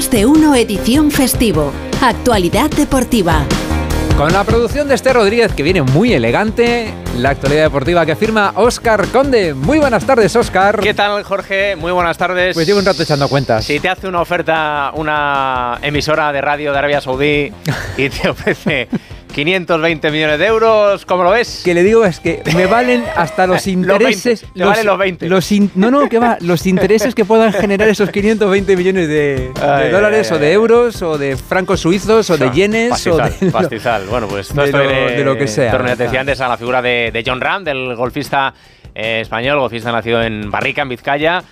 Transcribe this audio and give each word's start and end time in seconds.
Más 0.00 0.10
de 0.10 0.24
uno 0.24 0.54
edición 0.54 1.10
festivo. 1.10 1.74
Actualidad 2.00 2.70
deportiva. 2.70 3.44
Con 4.16 4.32
la 4.32 4.44
producción 4.44 4.88
de 4.88 4.94
este 4.94 5.12
Rodríguez 5.12 5.52
que 5.52 5.62
viene 5.62 5.82
muy 5.82 6.14
elegante, 6.14 6.94
la 7.18 7.28
actualidad 7.28 7.64
deportiva 7.64 8.06
que 8.06 8.16
firma 8.16 8.54
Oscar 8.56 9.06
Conde. 9.08 9.52
Muy 9.52 9.78
buenas 9.78 10.06
tardes, 10.06 10.34
Oscar. 10.36 10.80
¿Qué 10.80 10.94
tal, 10.94 11.22
Jorge? 11.22 11.76
Muy 11.76 11.92
buenas 11.92 12.16
tardes. 12.16 12.54
Pues 12.54 12.66
llevo 12.66 12.78
un 12.78 12.86
rato 12.86 13.02
echando 13.02 13.28
cuentas. 13.28 13.66
Si 13.66 13.78
te 13.78 13.90
hace 13.90 14.08
una 14.08 14.22
oferta 14.22 14.90
una 14.94 15.78
emisora 15.82 16.32
de 16.32 16.40
radio 16.40 16.72
de 16.72 16.78
Arabia 16.78 17.02
Saudí 17.02 17.52
y 17.98 18.08
te 18.08 18.28
ofrece 18.30 18.88
520 19.30 20.10
millones 20.10 20.38
de 20.38 20.46
euros, 20.46 21.06
¿cómo 21.06 21.22
lo 21.24 21.30
ves? 21.30 21.62
Que 21.64 21.74
le 21.74 21.82
digo 21.82 22.04
es 22.04 22.20
que 22.20 22.42
me 22.54 22.66
valen 22.66 23.04
hasta 23.16 23.46
los 23.46 23.66
intereses. 23.66 24.42
los 24.42 24.48
20, 24.48 24.58
te 24.58 24.64
valen 24.64 24.86
los 24.86 24.98
20. 24.98 25.28
Los 25.28 25.52
no, 25.76 25.90
no, 25.90 26.08
que 26.08 26.18
va. 26.18 26.36
Los 26.40 26.66
intereses 26.66 27.14
que 27.14 27.24
puedan 27.24 27.52
generar 27.52 27.88
esos 27.88 28.10
520 28.10 28.76
millones 28.76 29.08
de, 29.08 29.50
Ay, 29.62 29.90
dólares 29.90 30.30
ay, 30.30 30.36
o 30.36 30.40
de 30.40 30.52
euros 30.52 31.02
o 31.02 31.18
de 31.18 31.36
francos 31.36 31.80
suizos 31.80 32.28
o 32.30 32.36
de 32.36 32.50
yenes 32.50 32.90
Pastizal, 32.90 33.32
o 33.40 33.44
de. 33.46 33.50
pastizal. 33.52 34.06
Bueno, 34.10 34.26
pues 34.28 34.48
todo 34.48 34.60
de 34.62 34.66
esto 34.66 34.78
lo- 34.78 34.84
viene 34.88 35.12
de 35.12 35.24
lo 35.24 35.36
que 35.36 35.46
sea. 35.46 35.72
ya 35.72 35.96
te 35.96 36.04
decía 36.04 36.20
antes, 36.20 36.40
a 36.40 36.48
la 36.48 36.56
figura 36.56 36.82
de, 36.82 37.10
de 37.12 37.22
John 37.24 37.40
Ram, 37.40 37.62
del 37.64 37.94
golfista 37.94 38.52
eh, 38.94 39.20
español, 39.22 39.58
golfista 39.60 39.92
nacido 39.92 40.22
en 40.22 40.50
Barrica, 40.50 40.82
en 40.82 40.88
Vizcaya, 40.88 41.42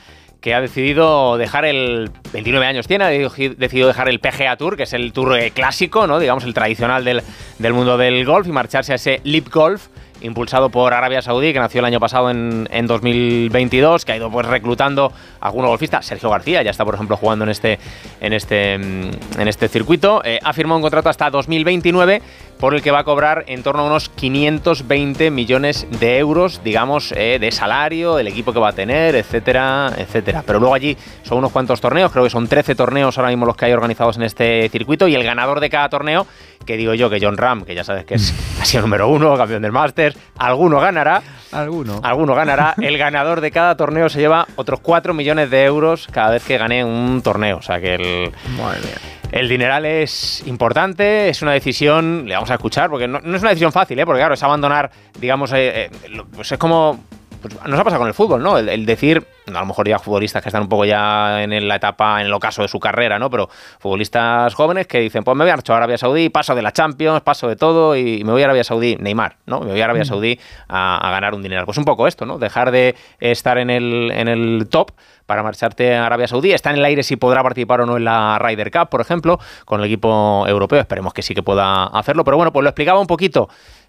que 0.41 0.55
ha 0.55 0.60
decidido 0.60 1.37
dejar 1.37 1.65
el 1.65 2.10
29 2.33 2.66
años 2.66 2.87
tiene, 2.87 3.05
ha 3.05 3.09
decidido 3.09 3.88
dejar 3.88 4.09
el 4.09 4.20
PGA 4.20 4.56
Tour, 4.56 4.77
que 4.77 4.84
es 4.84 4.92
el 4.92 5.12
tour 5.12 5.37
eh, 5.38 5.51
clásico, 5.51 6.06
¿no? 6.06 6.19
digamos 6.19 6.45
el 6.45 6.55
tradicional 6.55 7.05
del, 7.05 7.23
del 7.59 7.73
mundo 7.73 7.98
del 7.98 8.24
golf, 8.24 8.46
y 8.46 8.52
marcharse 8.52 8.93
a 8.93 8.96
ese 8.96 9.20
Lip 9.24 9.48
Golf 9.52 9.88
impulsado 10.20 10.70
por 10.70 10.95
Arabia 10.95 11.22
Saudí, 11.22 11.52
que 11.52 11.58
nació 11.58 11.80
el 11.80 11.84
año 11.86 12.00
pasado 12.00 12.30
en, 12.30 12.68
en 12.70 12.86
2022, 12.86 14.04
que 14.04 14.12
ha 14.12 14.16
ido 14.16 14.30
pues 14.30 14.46
reclutando 14.46 15.12
a 15.40 15.46
algunos 15.46 15.70
golfistas. 15.70 16.06
Sergio 16.06 16.30
García 16.30 16.62
ya 16.62 16.70
está, 16.70 16.84
por 16.84 16.95
ejemplo, 16.95 17.16
jugando 17.16 17.45
en 17.45 17.50
este, 17.50 17.78
en 18.20 18.32
este, 18.32 18.78
mm, 18.78 19.40
en 19.40 19.48
este 19.48 19.68
circuito. 19.68 20.23
Eh, 20.24 20.38
ha 20.43 20.52
firmado 20.52 20.76
un 20.76 20.82
contrato 20.82 21.09
hasta 21.09 21.30
2029 21.30 22.23
por 22.59 22.74
el 22.74 22.82
que 22.82 22.90
va 22.90 23.01
a 23.01 23.04
cobrar 23.04 23.45
en 23.46 23.62
torno 23.62 23.82
a 23.82 23.87
unos 23.87 24.09
520 24.09 25.30
millones 25.30 25.87
de 26.01 26.18
euros, 26.18 26.60
digamos, 26.65 27.12
eh, 27.12 27.38
de 27.40 27.52
salario, 27.52 28.18
el 28.18 28.26
equipo 28.26 28.52
que 28.52 28.59
va 28.59 28.71
a 28.71 28.73
tener, 28.73 29.15
etcétera, 29.15 29.93
etcétera. 29.96 30.43
Pero 30.45 30.59
luego 30.59 30.74
allí 30.74 30.96
son 31.23 31.38
unos 31.38 31.52
cuantos 31.52 31.80
torneos, 31.80 32.10
creo 32.10 32.24
que 32.24 32.30
son 32.30 32.48
13 32.48 32.74
torneos 32.74 33.16
ahora 33.16 33.30
mismo 33.30 33.46
los 33.46 33.56
que 33.56 33.66
hay 33.66 33.73
organizados 33.73 34.16
en 34.16 34.24
este 34.24 34.68
circuito 34.71 35.06
y 35.06 35.15
el 35.15 35.23
ganador 35.23 35.60
de 35.60 35.71
cada 35.71 35.88
torneo, 35.88 36.26
que 36.64 36.76
digo 36.76 36.95
yo 36.95 37.09
que 37.10 37.18
John 37.20 37.37
Ram, 37.37 37.64
que 37.64 37.74
ya 37.74 37.84
sabes 37.84 38.04
que 38.04 38.14
es, 38.14 38.34
ha 38.60 38.64
sido 38.64 38.82
número 38.82 39.09
uno, 39.09 39.37
campeón 39.37 39.62
del 39.62 39.73
Masters, 39.73 40.16
alguno 40.37 40.80
ganará. 40.80 41.23
Alguno. 41.52 42.00
Alguno 42.02 42.34
ganará. 42.34 42.74
El 42.80 42.98
ganador 42.98 43.40
de 43.40 43.50
cada 43.50 43.76
torneo 43.76 44.09
se 44.09 44.20
lleva 44.20 44.46
otros 44.56 44.80
4 44.80 45.15
millones 45.15 45.50
de 45.50 45.65
euros 45.65 46.06
cada 46.10 46.30
vez 46.30 46.45
que 46.45 46.59
gane 46.59 46.84
un 46.84 47.23
torneo. 47.23 47.56
O 47.56 47.62
sea 47.62 47.80
que 47.80 47.95
el, 47.95 48.32
Madre 48.56 48.80
mía. 48.80 48.98
el 49.32 49.48
dineral 49.48 49.87
es 49.87 50.46
importante, 50.46 51.28
es 51.28 51.40
una 51.40 51.52
decisión, 51.52 52.24
le 52.26 52.34
vamos 52.34 52.50
a 52.50 52.54
escuchar, 52.54 52.90
porque 52.90 53.09
no, 53.09 53.20
no 53.20 53.37
es 53.37 53.43
una 53.43 53.50
decisión 53.50 53.72
fácil, 53.72 53.98
¿eh? 53.98 54.04
porque 54.04 54.20
claro, 54.20 54.34
es 54.34 54.43
abandonar, 54.43 54.90
digamos, 55.18 55.52
eh, 55.52 55.87
eh, 55.87 55.90
pues 56.34 56.52
es 56.52 56.59
como... 56.59 57.02
pues 57.40 57.54
nos 57.66 57.78
ha 57.78 57.84
pasado 57.84 58.00
con 58.00 58.08
el 58.08 58.14
fútbol, 58.14 58.42
¿no? 58.42 58.58
El, 58.58 58.68
el 58.68 58.86
decir, 58.86 59.26
a 59.46 59.50
lo 59.50 59.66
mejor 59.66 59.88
ya 59.88 59.98
futbolistas 59.98 60.42
que 60.42 60.48
están 60.48 60.62
un 60.62 60.68
poco 60.68 60.84
ya 60.84 61.42
en 61.42 61.68
la 61.68 61.76
etapa, 61.76 62.20
en 62.20 62.26
el 62.26 62.32
ocaso 62.32 62.62
de 62.62 62.68
su 62.68 62.78
carrera, 62.80 63.18
¿no? 63.18 63.30
Pero 63.30 63.48
futbolistas 63.78 64.54
jóvenes 64.54 64.86
que 64.86 65.00
dicen, 65.00 65.25
pues 65.25 65.36
me 65.36 65.44
voy 65.44 65.50
a 65.50 65.56
marchar 65.56 65.75
a 65.75 65.76
Arabia 65.78 65.98
Saudí, 65.98 66.28
paso 66.28 66.54
de 66.54 66.62
la 66.62 66.72
Champions, 66.72 67.20
paso 67.22 67.48
de 67.48 67.56
todo 67.56 67.97
y 67.97 68.22
me 68.25 68.32
voy 68.32 68.42
a 68.42 68.47
Arabia 68.47 68.64
Saudí, 68.64 68.97
Neymar, 68.97 69.36
¿no? 69.47 69.60
Me 69.60 69.70
voy 69.70 69.81
a 69.81 69.84
Arabia 69.84 70.04
Saudí 70.04 70.38
a, 70.69 70.98
a 70.98 71.10
ganar 71.10 71.34
un 71.34 71.42
dinero. 71.42 71.64
Pues 71.64 71.78
un 71.78 71.84
poco 71.84 72.06
esto, 72.06 72.26
¿no? 72.26 72.38
Dejar 72.38 72.70
de 72.70 72.94
estar 73.20 73.59
en 73.59 73.70
el, 73.70 74.10
en 74.12 74.28
el 74.28 74.69
top 74.70 74.92
para 75.26 75.42
marcharte 75.42 75.94
a 75.94 76.06
Arabia 76.06 76.26
Saudí. 76.26 76.53
Está 76.53 76.70
en 76.70 76.76
el 76.76 76.84
aire 76.86 77.03
si 77.03 77.16
podrá 77.16 77.42
participar 77.42 77.82
o 77.82 77.86
no 77.86 77.98
en 77.98 78.04
la 78.04 78.38
Ryder 78.38 78.70
Cup, 78.70 78.88
por 78.88 79.03
ejemplo, 79.03 79.38
con 79.66 79.81
el 79.81 79.86
equipo 79.86 80.47
europeo. 80.48 80.81
Esperemos 80.81 81.12
que 81.12 81.20
sí 81.20 81.34
que 81.34 81.42
pueda 81.42 81.84
hacerlo. 81.84 82.25
Pero 82.25 82.38
bueno, 82.38 82.50
pues 82.50 82.62
lo 82.62 82.70
explicaba 82.70 82.98
un 82.98 83.06
poquito. 83.06 83.48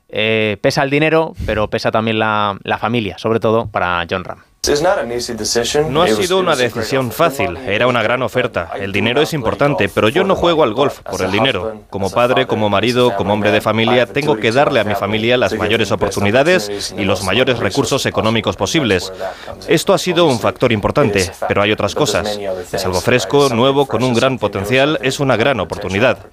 Eh, 0.09 0.57
pesa 0.61 0.83
el 0.83 0.89
dinero, 0.89 1.33
pero 1.45 1.69
pesa 1.69 1.91
también 1.91 2.19
la, 2.19 2.57
la 2.63 2.77
familia, 2.77 3.17
sobre 3.17 3.39
todo 3.39 3.67
para 3.67 4.05
John 4.09 4.23
Ram. 4.23 4.43
No 5.89 6.01
ha 6.01 6.07
sido 6.07 6.37
una 6.37 6.55
decisión 6.55 7.11
fácil, 7.11 7.55
era 7.57 7.87
una 7.87 8.03
gran 8.03 8.21
oferta. 8.21 8.69
El 8.77 8.91
dinero 8.91 9.21
es 9.21 9.33
importante, 9.33 9.87
pero 9.87 10.09
yo 10.09 10.25
no 10.25 10.35
juego 10.35 10.63
al 10.63 10.73
golf 10.73 10.99
por 10.99 11.21
el 11.21 11.31
dinero. 11.31 11.83
Como 11.89 12.09
padre, 12.09 12.45
como 12.45 12.69
marido, 12.69 13.15
como 13.15 13.33
hombre 13.33 13.51
de 13.51 13.61
familia, 13.61 14.05
tengo 14.05 14.35
que 14.35 14.51
darle 14.51 14.81
a 14.81 14.83
mi 14.83 14.95
familia 14.95 15.37
las 15.37 15.53
mayores 15.53 15.91
oportunidades 15.91 16.93
y 16.97 17.05
los 17.05 17.23
mayores 17.23 17.59
recursos 17.59 18.05
económicos 18.05 18.57
posibles. 18.57 19.13
Esto 19.67 19.93
ha 19.93 19.97
sido 19.97 20.25
un 20.25 20.39
factor 20.39 20.71
importante, 20.73 21.31
pero 21.47 21.61
hay 21.61 21.71
otras 21.71 21.95
cosas. 21.95 22.37
Es 22.71 22.85
algo 22.85 22.99
fresco, 22.99 23.49
nuevo, 23.49 23.85
con 23.85 24.03
un 24.03 24.13
gran 24.13 24.37
potencial, 24.37 24.99
es 25.01 25.21
una 25.21 25.37
gran 25.37 25.61
oportunidad. 25.61 26.27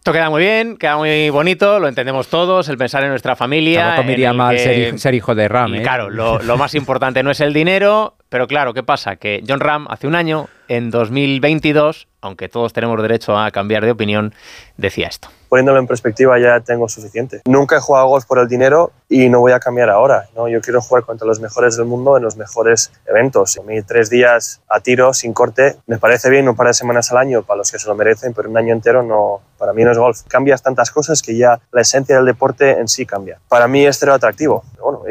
Esto 0.00 0.14
queda 0.14 0.30
muy 0.30 0.40
bien, 0.40 0.78
queda 0.78 0.96
muy 0.96 1.28
bonito, 1.28 1.78
lo 1.78 1.86
entendemos 1.86 2.28
todos, 2.28 2.70
el 2.70 2.78
pensar 2.78 3.02
en 3.04 3.10
nuestra 3.10 3.36
familia. 3.36 3.84
Tampoco 3.88 4.06
me 4.06 4.12
iría 4.14 4.32
mal 4.32 4.56
que- 4.56 4.62
ser, 4.62 4.94
hij- 4.94 4.96
ser 4.98 5.14
hijo 5.14 5.34
de 5.34 5.46
Ram, 5.46 5.74
¿eh? 5.74 5.82
claro, 5.82 6.08
lo, 6.08 6.38
lo 6.42 6.56
más 6.56 6.74
importante 6.74 7.22
no 7.22 7.30
es 7.30 7.40
el 7.40 7.52
dinero, 7.52 8.16
pero 8.30 8.46
claro, 8.46 8.72
¿qué 8.72 8.82
pasa? 8.82 9.16
Que 9.16 9.42
John 9.46 9.60
Ram 9.60 9.86
hace 9.90 10.06
un 10.06 10.14
año, 10.14 10.48
en 10.68 10.90
2022, 10.90 12.06
aunque 12.20 12.48
todos 12.48 12.72
tenemos 12.72 13.02
derecho 13.02 13.36
a 13.36 13.50
cambiar 13.50 13.84
de 13.84 13.90
opinión, 13.90 14.32
decía 14.76 15.08
esto. 15.08 15.28
poniéndolo 15.48 15.80
en 15.80 15.88
perspectiva 15.88 16.38
ya 16.38 16.60
tengo 16.60 16.88
suficiente. 16.88 17.42
Nunca 17.44 17.76
he 17.76 17.80
jugado 17.80 18.06
golf 18.06 18.24
por 18.24 18.38
el 18.38 18.46
dinero 18.46 18.92
y 19.08 19.28
no 19.28 19.40
voy 19.40 19.50
a 19.50 19.58
cambiar 19.58 19.90
ahora. 19.90 20.28
¿no? 20.36 20.46
Yo 20.46 20.60
quiero 20.60 20.80
jugar 20.80 21.02
contra 21.02 21.26
los 21.26 21.40
mejores 21.40 21.76
del 21.76 21.86
mundo 21.86 22.16
en 22.16 22.22
los 22.22 22.36
mejores 22.36 22.92
eventos. 23.04 23.58
A 23.58 23.62
mí 23.62 23.82
tres 23.82 24.10
días 24.10 24.62
a 24.68 24.78
tiro, 24.78 25.12
sin 25.12 25.32
corte, 25.32 25.74
me 25.88 25.98
parece 25.98 26.30
bien 26.30 26.48
un 26.48 26.54
par 26.54 26.68
de 26.68 26.74
semanas 26.74 27.10
al 27.10 27.18
año 27.18 27.42
para 27.42 27.58
los 27.58 27.72
que 27.72 27.80
se 27.80 27.88
lo 27.88 27.96
merecen, 27.96 28.32
pero 28.32 28.48
un 28.48 28.56
año 28.56 28.72
entero 28.72 29.02
no, 29.02 29.40
para 29.58 29.72
mí 29.72 29.82
no 29.82 29.90
es 29.90 29.98
golf. 29.98 30.22
Cambias 30.28 30.62
tantas 30.62 30.92
cosas 30.92 31.20
que 31.20 31.36
ya 31.36 31.58
la 31.72 31.80
esencia 31.80 32.14
del 32.14 32.26
deporte 32.26 32.78
en 32.78 32.86
sí 32.86 33.04
cambia. 33.04 33.40
Para 33.48 33.66
mí 33.66 33.84
es 33.84 33.98
cero 33.98 34.14
atractivo. 34.14 34.62
Bueno, 34.80 35.02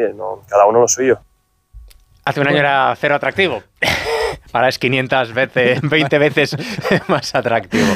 cada 0.47 0.65
uno 0.67 0.79
lo 0.79 0.87
suyo. 0.87 1.19
Hace 2.29 2.41
un 2.41 2.47
año 2.47 2.59
era 2.59 2.95
cero 2.95 3.15
atractivo. 3.15 3.63
Ahora 4.53 4.69
es 4.69 4.79
500 4.79 5.33
veces, 5.33 5.79
20 5.83 6.17
veces 6.19 6.57
más 7.07 7.33
atractivo. 7.35 7.87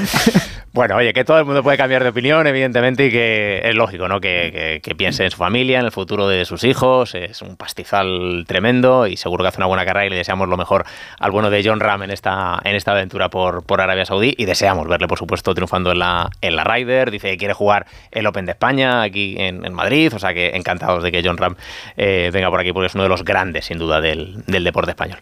Bueno, 0.72 0.96
oye, 0.96 1.14
que 1.14 1.24
todo 1.24 1.38
el 1.38 1.46
mundo 1.46 1.62
puede 1.62 1.78
cambiar 1.78 2.02
de 2.02 2.10
opinión, 2.10 2.48
evidentemente, 2.48 3.06
y 3.06 3.12
que 3.12 3.62
es 3.64 3.76
lógico, 3.76 4.08
¿no? 4.08 4.20
Que, 4.20 4.50
que- 4.52 4.82
que 4.82 4.96
piense 4.96 5.24
en 5.24 5.30
su 5.30 5.38
familia, 5.38 5.78
en 5.80 5.86
el 5.86 5.92
futuro 5.92 6.28
de 6.28 6.46
sus 6.46 6.64
hijos. 6.64 7.14
Es 7.14 7.44
un 7.44 7.58
pastizal 7.58 8.44
tremendo 8.48 9.06
y 9.06 9.16
seguro 9.16 9.44
que 9.44 9.50
hace 9.50 9.58
una 9.60 9.68
buena 9.68 9.86
carrera 9.86 10.08
y 10.08 10.10
le 10.10 10.16
deseamos 10.16 10.50
lo 10.50 10.58
mejor 10.58 10.84
al 11.20 11.30
bueno 11.30 11.52
de 11.52 11.62
John 11.64 11.80
Ram 11.80 12.02
en 12.02 12.10
esta, 12.10 12.60
en 12.64 12.76
esta 12.76 12.92
aventura 12.94 13.30
por, 13.30 13.64
por 13.64 13.82
Arabia 13.82 14.04
Saudí 14.06 14.34
y 14.36 14.46
deseamos 14.46 14.88
verle, 14.88 15.08
por 15.08 15.20
supuesto, 15.20 15.54
triunfando 15.54 15.92
en 15.92 16.00
la, 16.00 16.30
en 16.42 16.56
la 16.56 16.64
Ryder. 16.64 17.12
Dice 17.12 17.30
que 17.30 17.38
quiere 17.38 17.54
jugar 17.54 17.86
el 18.12 18.26
Open 18.26 18.46
de 18.48 18.54
España 18.54 19.04
aquí 19.04 19.36
en, 19.38 19.64
en 19.66 19.74
Madrid, 19.76 20.12
o 20.16 20.18
sea 20.18 20.34
que 20.34 20.56
encantados 20.56 21.04
de 21.04 21.12
que 21.12 21.22
John 21.24 21.38
Ram 21.38 21.56
eh, 21.98 22.32
venga 22.34 22.50
por 22.50 22.60
aquí 22.60 22.74
porque 22.74 22.88
es 22.88 22.96
uno 22.96 23.04
de 23.04 23.10
los 23.10 23.24
grandes, 23.24 23.66
sin 23.66 23.78
duda, 23.78 24.02
del, 24.02 24.44
del 24.48 24.64
deporte 24.64 24.90
español. 24.90 25.20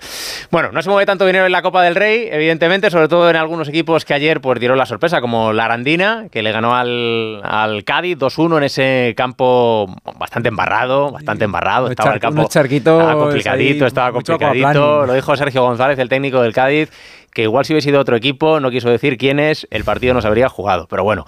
Bueno, 0.50 0.72
no 0.72 0.82
se 0.82 0.90
mueve 0.90 1.06
tanto 1.06 1.21
dinero 1.26 1.46
en 1.46 1.52
la 1.52 1.62
Copa 1.62 1.84
del 1.84 1.96
Rey, 1.96 2.28
evidentemente, 2.32 2.90
sobre 2.90 3.08
todo 3.08 3.30
en 3.30 3.36
algunos 3.36 3.68
equipos 3.70 4.06
que 4.06 4.14
ayer 4.14 4.42
pues 4.42 4.60
dieron 4.60 4.78
la 4.78 4.86
sorpresa, 4.86 5.22
como 5.22 5.54
la 5.54 5.66
Arandina, 5.66 6.28
que 6.32 6.42
le 6.42 6.52
ganó 6.52 6.76
al, 6.76 7.42
al 7.44 7.84
Cádiz 7.84 8.18
2-1 8.18 8.58
en 8.58 8.64
ese 8.64 9.14
campo 9.16 9.94
bastante 10.18 10.50
embarrado, 10.50 11.12
bastante 11.12 11.46
embarrado. 11.46 11.86
Unos 11.86 11.92
Estaba 11.92 12.14
el 12.14 12.20
campo 12.20 12.48
estaba 12.50 13.16
complicadito, 13.16 13.86
ahí, 13.86 13.88
estaba 13.88 14.12
complicadito. 14.12 15.06
Lo 15.06 15.14
dijo 15.14 15.36
Sergio 15.36 15.64
González, 15.64 16.00
el 16.00 16.10
técnico 16.10 16.42
del 16.42 16.54
Cádiz, 16.54 16.90
que 17.34 17.44
igual 17.44 17.66
si 17.66 17.74
hubiese 17.74 17.90
sido 17.90 18.00
otro 18.00 18.16
equipo, 18.16 18.60
no 18.60 18.72
quiso 18.72 18.90
decir 18.90 19.18
quién 19.18 19.40
es, 19.40 19.68
el 19.72 19.84
partido 19.84 20.14
no 20.14 20.22
se 20.22 20.28
habría 20.28 20.50
jugado. 20.50 20.88
Pero 20.88 21.04
bueno, 21.04 21.26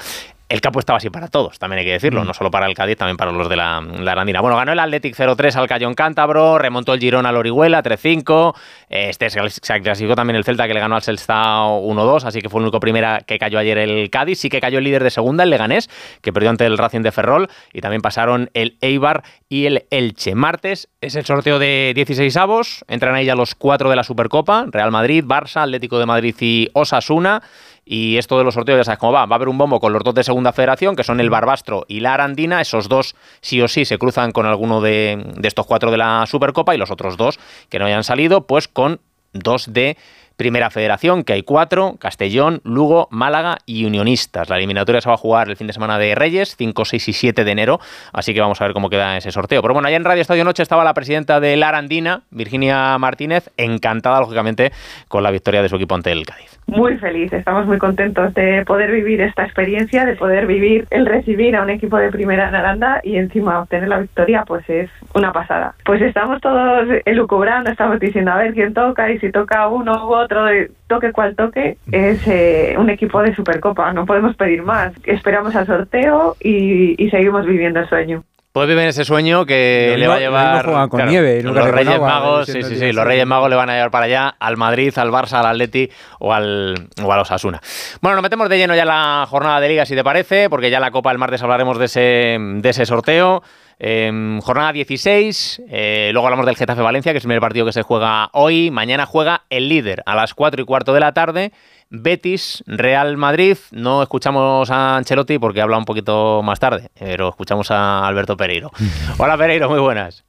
el 0.54 0.62
campo 0.62 0.80
estaba 0.80 0.98
así 0.98 1.10
para 1.10 1.30
todos, 1.30 1.58
también 1.58 1.80
hay 1.80 1.86
que 1.86 1.94
decirlo, 1.94 2.24
no 2.24 2.32
solo 2.36 2.52
para 2.52 2.68
el 2.68 2.76
Cádiz, 2.76 2.96
también 2.96 3.18
para 3.18 3.32
los 3.32 3.50
de 3.50 3.56
la, 3.56 3.82
la 3.82 4.12
Arandina. 4.12 4.40
Bueno, 4.40 4.56
ganó 4.56 4.72
el 4.72 4.78
Athletic 4.78 5.16
0-3 5.16 5.56
al 5.56 5.68
Cayón 5.68 5.96
Cántabro, 5.96 6.60
remontó 6.60 6.94
el 6.94 7.00
Girón 7.00 7.26
al 7.26 7.36
Orihuela 7.38 7.82
3-5, 7.82 8.54
este 8.88 9.32
se 9.32 9.82
clasificó 9.82 10.14
también 10.14 10.36
el 10.36 10.44
Celta 10.44 10.68
que 10.68 10.76
le 10.76 10.80
ganó 10.80 10.96
al 10.96 11.02
Sestao 11.02 11.82
1-2, 11.82 12.26
así 12.26 12.40
que 12.40 12.50
fue 12.50 12.60
el 12.60 12.66
único 12.66 12.80
primera 12.80 13.22
que 13.22 13.40
cayó 13.40 13.58
ayer 13.58 13.80
el 13.80 14.12
Cádiz, 14.12 14.38
sí 14.38 14.50
que 14.50 14.62
cayó 14.62 14.78
el 14.78 14.84
líder 14.84 15.04
de 15.04 15.10
segunda, 15.10 15.44
el 15.44 15.50
Leganés, 15.50 15.90
que 16.22 16.32
perdió 16.32 16.52
ante 16.52 16.68
el 16.68 16.78
Racing 16.78 17.02
de 17.02 17.12
Ferrol, 17.12 17.50
y 17.74 17.82
también 17.82 18.04
pasaron 18.04 18.52
el 18.54 18.78
Eibar 18.82 19.24
y 19.50 19.66
el 19.66 19.88
Elche. 19.90 20.36
Martes 20.36 20.88
es 21.02 21.16
el 21.16 21.26
sorteo 21.26 21.58
de 21.58 21.94
16 21.96 22.38
avos, 22.38 22.86
entran 22.88 23.16
ahí 23.16 23.26
ya 23.26 23.34
los 23.34 23.56
cuatro 23.56 23.90
de 23.90 23.96
la 23.96 24.04
Supercopa, 24.04 24.68
Real 24.70 24.92
Madrid, 24.92 25.26
Barça, 25.26 25.64
Atlético 25.64 25.98
de 25.98 26.06
Madrid 26.06 26.36
y 26.40 26.70
Osasuna. 26.74 27.42
Y 27.86 28.18
esto 28.18 28.38
de 28.38 28.44
los 28.44 28.54
sorteos 28.54 28.78
ya 28.78 28.84
sabes 28.84 29.00
cómo 29.00 29.12
va. 29.12 29.26
Va 29.26 29.36
a 29.36 29.38
haber 29.38 29.50
un 29.50 29.58
bombo 29.58 29.80
con 29.80 29.94
los 29.94 30.04
dos 30.04 30.14
de 30.14 30.24
segunda 30.24 30.54
federación, 30.54 30.96
que 30.96 31.04
son 31.04 31.20
el 31.20 31.30
Barbastro 31.30 31.86
y 31.88 32.00
la 32.00 32.14
Arandina. 32.14 32.62
Esos 32.62 32.88
dos 32.88 33.16
sí 33.42 33.62
o 33.62 33.68
sí 33.68 33.86
se 33.86 33.98
cruzan 33.98 34.32
con 34.32 34.46
alguno 34.46 34.82
de, 34.82 35.34
de 35.36 35.48
estos 35.48 35.66
cuatro 35.66 35.92
de 35.92 35.98
la 35.98 36.26
Supercopa 36.26 36.74
y 36.74 36.78
los 36.78 36.92
otros 36.92 37.18
dos 37.18 37.40
que 37.70 37.80
no 37.80 37.86
hayan 37.86 38.04
salido, 38.04 38.48
pues 38.48 38.68
con 38.68 39.02
dos 39.34 39.74
de 39.74 39.98
Primera 40.36 40.70
Federación, 40.70 41.24
que 41.24 41.34
hay 41.34 41.44
cuatro, 41.44 41.96
Castellón, 42.00 42.62
Lugo, 42.64 43.08
Málaga 43.12 43.58
y 43.66 43.86
Unionistas. 43.86 44.50
La 44.50 44.58
eliminatoria 44.58 45.02
se 45.02 45.10
va 45.10 45.16
a 45.16 45.18
jugar 45.18 45.50
el 45.50 45.58
fin 45.58 45.68
de 45.68 45.74
semana 45.74 45.98
de 45.98 46.16
Reyes, 46.16 46.56
5, 46.58 46.86
6 46.86 47.08
y 47.08 47.14
7 47.14 47.44
de 47.44 47.52
enero, 47.52 47.80
así 48.12 48.34
que 48.34 48.42
vamos 48.42 48.60
a 48.62 48.66
ver 48.66 48.74
cómo 48.74 48.90
queda 48.90 49.18
ese 49.18 49.32
sorteo. 49.32 49.62
Pero 49.62 49.74
bueno, 49.74 49.88
allá 49.88 49.98
en 49.98 50.06
Radio 50.06 50.22
Estadio 50.22 50.44
Noche 50.44 50.64
estaba 50.64 50.84
la 50.84 50.94
presidenta 50.94 51.40
de 51.40 51.56
la 51.58 51.70
Arandina, 51.70 52.22
Virginia 52.32 52.98
Martínez, 52.98 53.50
encantada, 53.58 54.20
lógicamente, 54.20 54.72
con 55.08 55.24
la 55.24 55.32
victoria 55.32 55.62
de 55.62 55.70
su 55.70 55.76
equipo 55.76 55.96
ante 55.96 56.12
el 56.12 56.26
Cádiz. 56.26 56.60
Muy 56.66 56.98
feliz, 56.98 57.32
estamos 57.34 57.66
muy 57.68 57.78
contentos 57.78 58.34
de 58.34 58.64
poder 58.66 58.92
vivir 58.92 59.22
esta 59.22 59.44
experiencia, 59.44 60.06
de 60.06 60.16
poder 60.16 60.48
vivir 60.48 60.88
el 60.90 61.06
recibir 61.06 61.56
a 61.56 61.62
un 61.62 61.70
equipo 61.70 61.98
de 61.98 62.10
primera 62.10 62.50
en 62.50 62.56
Aranda 62.56 63.02
y 63.04 63.18
encima 63.18 63.62
obtener 63.62 63.90
la 63.90 64.00
victoria, 64.00 64.44
pues 64.48 64.68
es 64.70 64.90
una 65.14 65.32
pasada. 65.32 65.76
Pues 65.86 66.02
estamos 66.02 66.42
todos 66.42 66.88
elucubrando, 67.06 67.70
estamos 67.70 68.00
diciendo 68.00 68.32
a 68.32 68.38
ver 68.38 68.54
quién 68.54 68.74
toca 68.74 69.12
y 69.12 69.20
si 69.20 69.32
toca 69.32 69.68
uno 69.68 70.08
u 70.08 70.14
otro, 70.14 70.23
toque 70.28 71.12
cual 71.12 71.36
toque, 71.36 71.78
es 71.92 72.28
eh, 72.28 72.76
un 72.78 72.90
equipo 72.90 73.22
de 73.22 73.36
Supercopa, 73.36 73.94
no 73.94 74.06
podemos 74.06 74.36
pedir 74.36 74.64
más. 74.64 74.94
Esperamos 75.06 75.56
al 75.56 75.68
sorteo 75.68 76.36
y, 76.40 77.02
y 77.04 77.10
seguimos 77.10 77.46
viviendo 77.46 77.80
el 77.80 77.90
sueño. 77.90 78.24
Puede 78.54 78.68
vivir 78.68 78.84
ese 78.84 79.04
sueño 79.04 79.48
que 79.48 79.96
le 79.98 80.08
va 80.08 80.14
a 80.14 80.20
llevar 80.20 80.88
con 80.88 81.04
nieve, 81.08 81.42
los 81.42 81.56
Reyes 81.56 82.00
Magos, 82.00 82.46
sí, 82.46 82.62
sí, 82.62 82.76
sí, 82.76 82.92
los 82.92 83.04
Reyes 83.04 83.26
Magos 83.26 83.50
le 83.50 83.56
van 83.56 83.72
a 83.72 83.74
llevar 83.74 83.90
para 83.90 84.06
allá 84.06 84.36
al 84.40 84.58
Madrid, 84.58 84.94
al 84.96 85.10
Barça, 85.10 85.40
al 85.40 85.48
Atleti 85.48 85.90
o 86.20 86.32
al 86.32 86.76
o 87.04 87.12
a 87.12 87.18
los 87.18 87.32
Asuna. 87.32 87.60
Bueno, 88.00 88.18
nos 88.18 88.22
metemos 88.22 88.48
de 88.50 88.60
lleno 88.60 88.76
ya 88.76 88.84
en 88.84 88.90
la 88.90 89.26
jornada 89.28 89.60
de 89.60 89.70
liga 89.70 89.88
si 89.88 89.96
te 89.96 90.04
parece, 90.04 90.52
porque 90.52 90.70
ya 90.70 90.80
la 90.80 90.92
Copa 90.92 91.12
el 91.12 91.18
martes 91.18 91.42
hablaremos 91.42 91.80
de 91.80 91.86
ese 91.86 92.38
de 92.40 92.70
ese 92.70 92.86
sorteo. 92.86 93.42
Em, 93.80 94.40
jornada 94.42 94.72
16, 94.72 95.62
eh, 95.70 96.10
luego 96.14 96.28
hablamos 96.28 96.46
del 96.46 96.56
Getafe 96.56 96.82
Valencia, 96.82 97.12
que 97.12 97.18
es 97.18 97.24
el 97.24 97.28
primer 97.28 97.42
partido 97.42 97.66
que 97.66 97.74
se 97.74 97.82
juega 97.82 98.30
hoy. 98.34 98.72
Mañana 98.72 99.06
juega 99.06 99.44
el 99.50 99.70
líder 99.70 100.04
a 100.06 100.16
las 100.16 100.34
4 100.34 100.62
y 100.62 100.66
cuarto 100.66 100.94
de 100.94 101.00
la 101.00 101.14
tarde. 101.14 101.52
Betis, 101.90 102.64
Real 102.66 103.18
Madrid. 103.18 103.58
No 103.72 104.02
escuchamos 104.02 104.72
a 104.72 104.98
Ancelotti 104.98 105.38
porque 105.38 105.62
habla 105.62 105.78
un 105.78 105.86
poquito 105.86 106.42
más 106.44 106.60
tarde, 106.60 106.90
pero 106.98 107.30
escuchamos 107.30 107.70
a 107.72 108.08
Alberto 108.08 108.36
Pereiro. 108.36 108.72
Hola 109.18 109.38
Pereiro, 109.38 109.70
muy 109.70 109.80
buenas. 109.80 110.24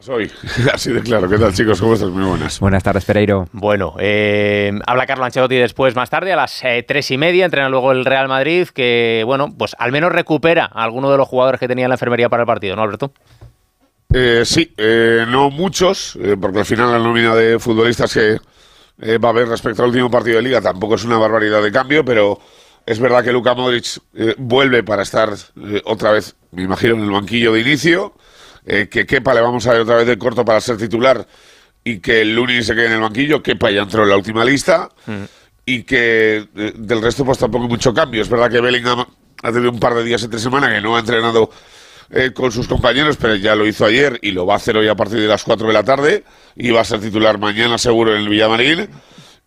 Soy, 0.00 0.30
así 0.72 0.92
de 0.92 1.02
claro. 1.02 1.28
¿Qué 1.28 1.38
tal, 1.38 1.52
chicos? 1.54 1.80
¿Cómo 1.80 1.94
estás? 1.94 2.10
Muy 2.10 2.24
buenas. 2.24 2.58
Buenas 2.60 2.82
tardes, 2.82 3.04
Pereiro. 3.04 3.48
Bueno, 3.52 3.94
eh, 3.98 4.72
habla 4.86 5.06
Carlo 5.06 5.24
Ancelotti 5.24 5.56
después, 5.56 5.94
más 5.94 6.10
tarde, 6.10 6.32
a 6.32 6.36
las 6.36 6.64
eh, 6.64 6.84
tres 6.86 7.10
y 7.10 7.18
media. 7.18 7.44
Entrena 7.44 7.68
luego 7.68 7.92
el 7.92 8.04
Real 8.04 8.28
Madrid, 8.28 8.68
que, 8.68 9.22
bueno, 9.24 9.54
pues 9.56 9.76
al 9.78 9.92
menos 9.92 10.12
recupera 10.12 10.64
a 10.64 10.82
alguno 10.82 11.10
de 11.10 11.18
los 11.18 11.28
jugadores 11.28 11.60
que 11.60 11.68
tenía 11.68 11.84
en 11.84 11.90
la 11.90 11.94
enfermería 11.94 12.28
para 12.28 12.42
el 12.42 12.46
partido, 12.46 12.76
¿no, 12.76 12.82
Alberto? 12.82 13.12
Eh, 14.12 14.42
sí, 14.44 14.74
no 15.28 15.50
muchos, 15.50 16.18
porque 16.40 16.58
al 16.58 16.64
final 16.64 16.90
la 16.90 16.98
nómina 16.98 17.34
de 17.34 17.58
futbolistas 17.60 18.12
que 18.12 18.38
eh, 19.02 19.18
va 19.18 19.30
a 19.30 19.32
haber 19.32 19.48
respecto 19.48 19.82
al 19.82 19.88
último 19.88 20.10
partido 20.10 20.36
de 20.36 20.42
liga. 20.42 20.60
Tampoco 20.60 20.94
es 20.94 21.04
una 21.04 21.16
barbaridad 21.16 21.62
de 21.62 21.72
cambio, 21.72 22.04
pero 22.04 22.38
es 22.84 22.98
verdad 22.98 23.24
que 23.24 23.32
Luka 23.32 23.54
Modric 23.54 23.98
eh, 24.14 24.34
vuelve 24.36 24.82
para 24.82 25.02
estar 25.02 25.30
eh, 25.32 25.80
otra 25.84 26.12
vez, 26.12 26.36
me 26.52 26.62
imagino, 26.62 26.94
en 26.94 27.02
el 27.02 27.10
banquillo 27.10 27.52
de 27.52 27.60
inicio. 27.60 28.14
Que 28.64 29.06
Kepa 29.06 29.34
le 29.34 29.40
vamos 29.40 29.66
a 29.66 29.72
ver 29.72 29.80
otra 29.82 29.96
vez 29.96 30.06
de 30.06 30.18
corto 30.18 30.44
para 30.44 30.60
ser 30.60 30.76
titular 30.76 31.26
y 31.84 31.98
que 31.98 32.20
el 32.20 32.34
Luni 32.34 32.62
se 32.62 32.74
quede 32.74 32.86
en 32.86 32.92
el 32.92 33.00
banquillo. 33.00 33.42
Kepa 33.42 33.70
ya 33.70 33.82
entró 33.82 34.02
en 34.02 34.10
la 34.10 34.16
última 34.16 34.44
lista. 34.44 34.88
Mm. 35.06 35.24
Y 35.66 35.82
que 35.84 36.46
del 36.52 37.02
resto, 37.02 37.24
pues 37.24 37.38
tampoco 37.38 37.64
hay 37.64 37.70
mucho 37.70 37.94
cambio. 37.94 38.22
Es 38.22 38.28
verdad 38.28 38.50
que 38.50 38.60
Bellingham 38.60 39.04
ha 39.42 39.52
tenido 39.52 39.70
un 39.70 39.78
par 39.78 39.94
de 39.94 40.04
días 40.04 40.22
entre 40.22 40.40
semana 40.40 40.68
que 40.68 40.80
no 40.80 40.96
ha 40.96 41.00
entrenado 41.00 41.50
eh, 42.10 42.32
con 42.32 42.50
sus 42.50 42.66
compañeros, 42.66 43.16
pero 43.20 43.36
ya 43.36 43.54
lo 43.54 43.66
hizo 43.66 43.84
ayer 43.84 44.18
y 44.22 44.32
lo 44.32 44.46
va 44.46 44.54
a 44.54 44.56
hacer 44.56 44.76
hoy 44.76 44.88
a 44.88 44.96
partir 44.96 45.20
de 45.20 45.28
las 45.28 45.44
4 45.44 45.68
de 45.68 45.72
la 45.72 45.84
tarde 45.84 46.24
y 46.56 46.70
va 46.70 46.80
a 46.80 46.84
ser 46.84 47.00
titular 47.00 47.38
mañana 47.38 47.78
seguro 47.78 48.14
en 48.14 48.22
el 48.22 48.28
Villamarín 48.28 48.88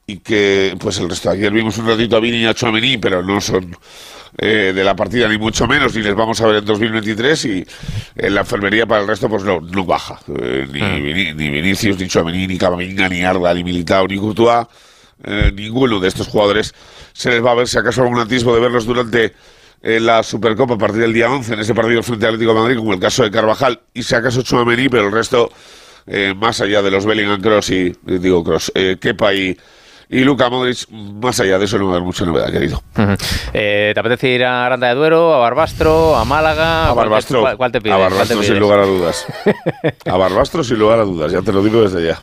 y 0.07 0.18
que 0.18 0.75
pues 0.80 0.98
el 1.00 1.10
resto 1.10 1.30
ayer 1.30 1.51
vimos 1.51 1.77
un 1.77 1.88
ratito 1.88 2.15
a 2.15 2.19
Vini 2.19 2.38
y 2.38 2.45
a 2.45 2.54
Chouameni 2.54 2.98
pero 2.98 3.21
no 3.21 3.39
son 3.42 3.75
eh, 4.38 4.74
de 4.74 4.84
la 4.84 4.96
partida 4.96 5.28
ni 5.28 5.38
mucho 5.38 5.68
menos 5.68 5.96
ni 5.96 6.02
les 6.02 6.16
vamos 6.16 6.42
a 6.42 6.48
ver 6.48 6.58
en 6.58 6.66
2023 6.66 7.46
y 7.46 7.68
en 8.16 8.34
la 8.36 8.42
enfermería 8.42 8.86
para 8.86 9.02
el 9.02 9.08
resto 9.08 9.30
pues 9.30 9.44
no, 9.44 9.62
no 9.62 9.86
baja 9.86 10.20
eh, 10.40 10.68
ni, 10.72 10.82
mm. 10.82 11.38
ni, 11.38 11.50
Vinicius, 11.50 11.98
ni 12.00 12.08
Chouameni, 12.08 12.48
ni 12.48 12.58
Camavinga, 12.58 13.10
ni 13.10 13.24
Arda, 13.24 13.54
ni 13.54 13.64
Militao, 13.64 14.08
ni 14.08 14.18
Courtois 14.18 14.68
ninguno 15.54 16.02
de 16.02 16.10
estos 16.10 16.28
jugadores 16.28 16.74
se 17.14 17.30
les 17.30 17.46
va 17.46 17.52
a 17.52 17.56
ver 17.56 17.68
si 17.68 17.78
acaso 17.78 18.02
algún 18.02 18.20
atisbo 18.20 18.54
de 18.54 18.60
verlos 18.60 18.86
durante 18.86 19.34
en 19.84 20.06
la 20.06 20.24
Supercopa 20.24 20.76
a 20.76 20.78
partir 20.78 21.02
del 21.02 21.14
día 21.14 21.30
11 21.30 21.54
en 21.54 21.60
ese 21.60 21.76
partido 21.76 22.02
frente 22.02 22.26
al 22.26 22.36
Atlético 22.36 22.54
de 22.54 22.62
Madrid, 22.62 22.78
como 22.78 22.94
el 22.94 23.00
caso 23.00 23.24
de 23.24 23.32
Carvajal 23.32 23.82
y 23.94 24.02
si 24.02 24.16
acaso 24.16 24.42
Chouameni, 24.42 24.88
pero 24.88 25.08
el 25.08 25.12
resto, 25.12 25.52
eh, 26.08 26.34
más 26.36 26.62
allá 26.62 26.82
de 26.82 26.90
los 26.90 27.06
Bellingham 27.06 27.42
Cross 27.42 27.70
y, 27.72 27.94
digo 28.06 28.44
Cross, 28.44 28.72
eh, 28.76 28.96
Kepa 29.00 29.34
y, 29.34 29.58
y 30.10 30.20
Luca 30.24 30.50
Modric, 30.50 30.90
más 30.90 31.40
allá 31.40 31.58
de 31.58 31.66
eso 31.66 31.78
no 31.78 31.86
va 31.86 31.92
a 31.92 31.96
haber 31.96 32.06
mucha 32.06 32.26
novedad, 32.26 32.52
querido. 32.52 32.84
Eh, 33.54 33.92
¿Te 33.94 34.00
apetece 34.00 34.30
ir 34.30 34.46
a 34.46 34.66
Aranda 34.66 34.88
de 34.88 34.96
Duero, 34.96 35.34
a 35.34 35.40
Barbastro, 35.40 36.16
a 36.16 36.26
Málaga? 36.26 36.90
A 36.90 36.94
Barbastro. 36.94 37.46
¿Cuál, 37.58 37.72
te 37.72 37.82
pides? 37.82 37.96
A 37.96 38.00
Barbastro 38.00 38.44
sin 38.44 38.60
lugar 38.60 38.80
a 38.80 38.86
dudas. 38.86 39.26
a 40.06 40.18
Barbastro 40.18 40.64
sin 40.64 40.80
lugar 40.80 41.00
a 41.00 41.04
dudas, 41.04 41.32
ya 41.32 41.42
te 41.42 41.52
lo 41.52 41.64
digo 41.64 41.82
desde 41.82 42.08
ya. 42.08 42.22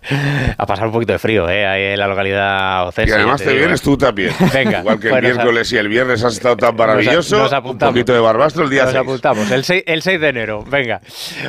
A 0.57 0.67
pasar 0.67 0.87
un 0.87 0.93
poquito 0.93 1.13
de 1.13 1.19
frío, 1.19 1.49
¿eh? 1.49 1.67
Ahí 1.67 1.83
en 1.93 1.99
la 1.99 2.07
localidad 2.07 2.89
ocesa. 2.89 3.09
Y 3.09 3.13
además 3.13 3.43
te, 3.43 3.55
vienes 3.55 3.83
tú 3.83 3.97
también. 3.97 4.33
Venga. 4.53 4.81
Igual 4.81 5.01
que 5.01 5.09
el 5.09 5.23
miércoles 5.23 5.73
y 5.73 5.77
el 5.77 5.89
viernes 5.89 6.23
has 6.25 6.35
estado 6.35 6.57
tan 6.57 6.77
maravilloso. 6.77 7.39
Nos, 7.39 7.53
un 7.53 7.79
poquito 7.79 8.13
de 8.13 8.21
Barbastro 8.21 8.65
el 8.65 8.71
día 8.71 8.85
Nos 8.85 8.95
apuntamos, 8.95 9.51
el 9.51 9.65
6, 9.65 9.85
el 9.87 10.03
6 10.03 10.21
de 10.21 10.29
enero. 10.29 10.65
Venga. 10.67 11.01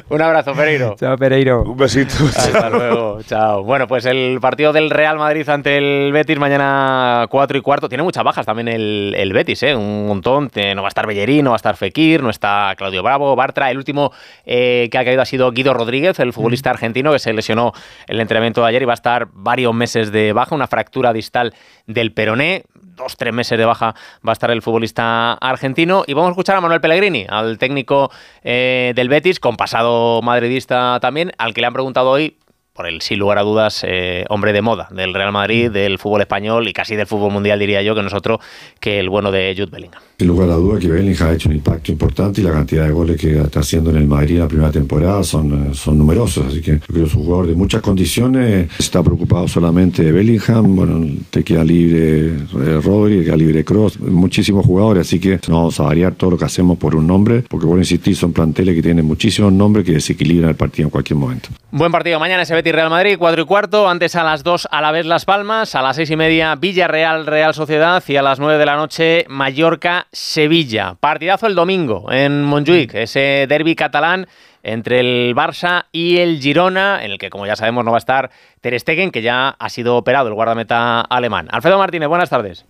Un 0.10 0.22
abrazo, 0.22 0.54
Pereiro. 0.54 0.96
Chao, 1.00 1.18
Pereiro. 1.18 1.64
Un 1.64 1.78
besito. 1.78 2.14
Hasta 2.26 2.70
luego. 2.70 3.22
Chao. 3.24 3.64
Bueno, 3.64 3.88
pues 3.88 4.06
el 4.06 4.40
partido 4.42 4.74
del 4.74 4.90
Real 4.90 5.18
Madrid 5.18 5.48
ante 5.50 5.78
el 5.78 6.12
Betis 6.22 6.38
mañana 6.38 7.26
4 7.32 7.58
y 7.58 7.62
cuarto. 7.62 7.90
Tiene 7.90 8.04
muchas 8.04 8.24
bajas 8.24 8.46
también 8.46 8.68
el, 8.68 9.34
Betis, 9.34 9.64
¿eh? 9.64 9.76
un 9.76 10.06
montón. 10.06 10.52
No 10.76 10.82
va 10.84 10.88
a 10.88 10.90
estar 10.90 11.08
Bellerín, 11.08 11.44
no 11.46 11.50
va 11.50 11.56
a 11.56 11.58
estar 11.58 11.76
Fekir, 11.76 12.22
no 12.22 12.30
está 12.30 12.76
Claudio 12.78 13.02
Bravo, 13.02 13.36
Bartra. 13.36 13.72
El 13.72 13.78
último 13.78 14.12
eh, 14.46 14.88
que 14.92 15.00
ha 15.00 15.04
caído 15.04 15.24
ha 15.24 15.26
sido 15.26 15.52
Guido 15.52 15.74
Rodríguez, 15.74 16.20
el 16.20 16.32
futbolista 16.32 16.70
argentino 16.70 17.12
que 17.12 17.18
se 17.18 17.34
lesionó 17.34 17.74
el 18.06 18.20
entrenamiento 18.20 18.62
de 18.62 18.68
ayer 18.68 18.84
y 18.84 18.86
va 18.86 18.94
a 18.94 19.02
estar 19.02 19.30
varios 19.34 19.74
meses 19.74 20.12
de 20.12 20.32
baja, 20.32 20.54
una 20.54 20.68
fractura 20.68 21.12
distal 21.12 21.56
del 21.88 22.14
peroné. 22.14 22.66
Dos, 22.76 23.18
tres 23.18 23.34
meses 23.34 23.58
de 23.58 23.66
baja 23.66 23.96
va 24.24 24.32
a 24.32 24.34
estar 24.34 24.52
el 24.52 24.62
futbolista 24.62 25.34
argentino. 25.34 26.04
Y 26.06 26.14
vamos 26.14 26.28
a 26.28 26.32
escuchar 26.34 26.56
a 26.58 26.62
Manuel 26.62 26.82
Pellegrini, 26.82 27.26
al 27.28 27.58
técnico 27.58 28.12
eh, 28.44 28.94
del 28.96 29.10
Betis, 29.10 29.40
con 29.40 29.58
pasado 29.58 30.22
madridista 30.22 31.00
también, 31.02 31.32
al 31.40 31.56
que 31.56 31.62
le 31.62 31.68
han 31.68 31.74
preguntado 31.74 32.12
hoy 32.12 32.38
por 32.82 32.90
el 32.90 33.00
sin 33.02 33.20
lugar 33.20 33.38
a 33.38 33.44
dudas 33.44 33.86
eh, 33.88 34.26
hombre 34.30 34.54
de 34.54 34.64
moda 34.64 34.88
del 34.90 35.14
Real 35.14 35.32
Madrid, 35.32 35.70
del 35.70 36.00
fútbol 36.00 36.22
español 36.22 36.68
y 36.68 36.74
casi 36.74 36.96
del 36.96 37.06
fútbol 37.06 37.32
mundial 37.32 37.60
diría 37.60 37.84
yo 37.84 37.94
que 37.94 38.02
nosotros 38.02 38.40
que 38.80 39.00
el 39.00 39.08
bueno 39.08 39.32
de 39.32 39.54
Jude 39.56 39.70
Bellingham. 39.72 40.02
Sin 40.18 40.28
lugar 40.28 40.50
a 40.50 40.54
dudas 40.54 40.80
que 40.80 40.88
Bellingham 40.88 41.30
ha 41.30 41.34
hecho 41.34 41.50
un 41.50 41.56
impacto 41.56 41.92
importante 41.92 42.42
y 42.42 42.44
la 42.44 42.52
cantidad 42.52 42.86
de 42.86 42.92
goles 42.92 43.22
que 43.22 43.40
está 43.40 43.60
haciendo 43.60 43.92
en 43.92 43.98
el 43.98 44.08
Madrid 44.08 44.36
en 44.36 44.42
la 44.42 44.48
primera 44.48 44.72
temporada 44.72 45.24
son, 45.24 45.72
eh, 45.72 45.76
son 45.76 45.98
numerosos, 45.98 46.48
así 46.48 46.62
que 46.62 46.80
creo 46.80 47.04
que 47.04 47.08
es 47.08 47.16
un 47.16 47.24
jugador 47.24 47.48
de 47.48 47.56
muchas 47.56 47.82
condiciones, 47.82 48.70
está 48.80 49.04
preocupado 49.04 49.48
solamente 49.48 50.04
de 50.04 50.12
Bellingham, 50.12 50.76
bueno, 50.76 51.08
te 51.30 51.44
queda 51.44 51.64
libre 51.64 52.26
eh, 52.28 52.82
Rodri, 52.84 53.20
te 53.20 53.26
queda 53.26 53.38
libre 53.38 53.64
Cross, 53.64 54.00
muchísimos 54.00 54.66
jugadores, 54.66 55.08
así 55.08 55.20
que 55.20 55.40
no 55.48 55.58
vamos 55.58 55.80
a 55.80 55.84
variar 55.84 56.14
todo 56.14 56.32
lo 56.32 56.38
que 56.38 56.46
hacemos 56.46 56.80
por 56.80 56.96
un 56.96 57.06
nombre, 57.06 57.44
porque 57.48 57.68
por 57.68 57.78
insistir 57.78 58.16
son 58.16 58.34
planteles 58.34 58.76
que 58.76 58.82
tienen 58.82 59.06
muchísimos 59.06 59.54
nombres 59.54 59.86
que 59.86 59.94
desequilibran 59.94 60.50
el 60.50 60.56
partido 60.56 60.88
en 60.88 60.92
cualquier 60.92 61.18
momento. 61.18 61.50
Buen 61.72 61.92
partido. 61.92 62.20
Mañana 62.20 62.44
ese 62.44 62.54
Betis 62.72 62.84
Real 62.84 62.90
Madrid, 62.90 63.18
4 63.20 63.42
y 63.42 63.46
cuarto. 63.46 63.90
Antes 63.90 64.16
a 64.16 64.24
las 64.24 64.44
2 64.44 64.70
a 64.72 64.82
la 64.82 64.92
vez 64.92 65.06
Las 65.06 65.26
Palmas, 65.26 65.76
a 65.76 65.82
las 65.82 65.98
6 65.98 66.10
y 66.12 66.16
media 66.16 66.56
Villarreal 66.56 67.26
Real 67.26 67.54
Sociedad 67.54 68.02
y 68.08 68.16
a 68.16 68.22
las 68.22 68.40
9 68.40 68.58
de 68.58 68.66
la 68.66 68.78
noche 68.78 69.26
Mallorca 69.28 70.08
Sevilla. 70.14 70.96
Partidazo 70.98 71.48
el 71.48 71.56
domingo 71.56 72.10
en 72.14 72.44
Montjuic, 72.44 72.94
ese 72.94 73.46
derby 73.50 73.76
catalán 73.76 74.26
entre 74.64 75.02
el 75.02 75.36
Barça 75.36 75.88
y 75.92 76.20
el 76.20 76.40
Girona, 76.40 77.04
en 77.04 77.12
el 77.12 77.18
que, 77.18 77.30
como 77.30 77.46
ya 77.46 77.58
sabemos, 77.58 77.84
no 77.84 77.92
va 77.92 77.98
a 77.98 78.00
estar 78.00 78.32
Ter 78.62 78.80
Stegen, 78.80 79.12
que 79.12 79.22
ya 79.22 79.50
ha 79.50 79.70
sido 79.70 79.98
operado, 79.98 80.30
el 80.30 80.34
guardameta 80.34 81.02
alemán. 81.02 81.50
Alfredo 81.52 81.78
Martínez, 81.78 82.08
buenas 82.08 82.30
tardes. 82.30 82.66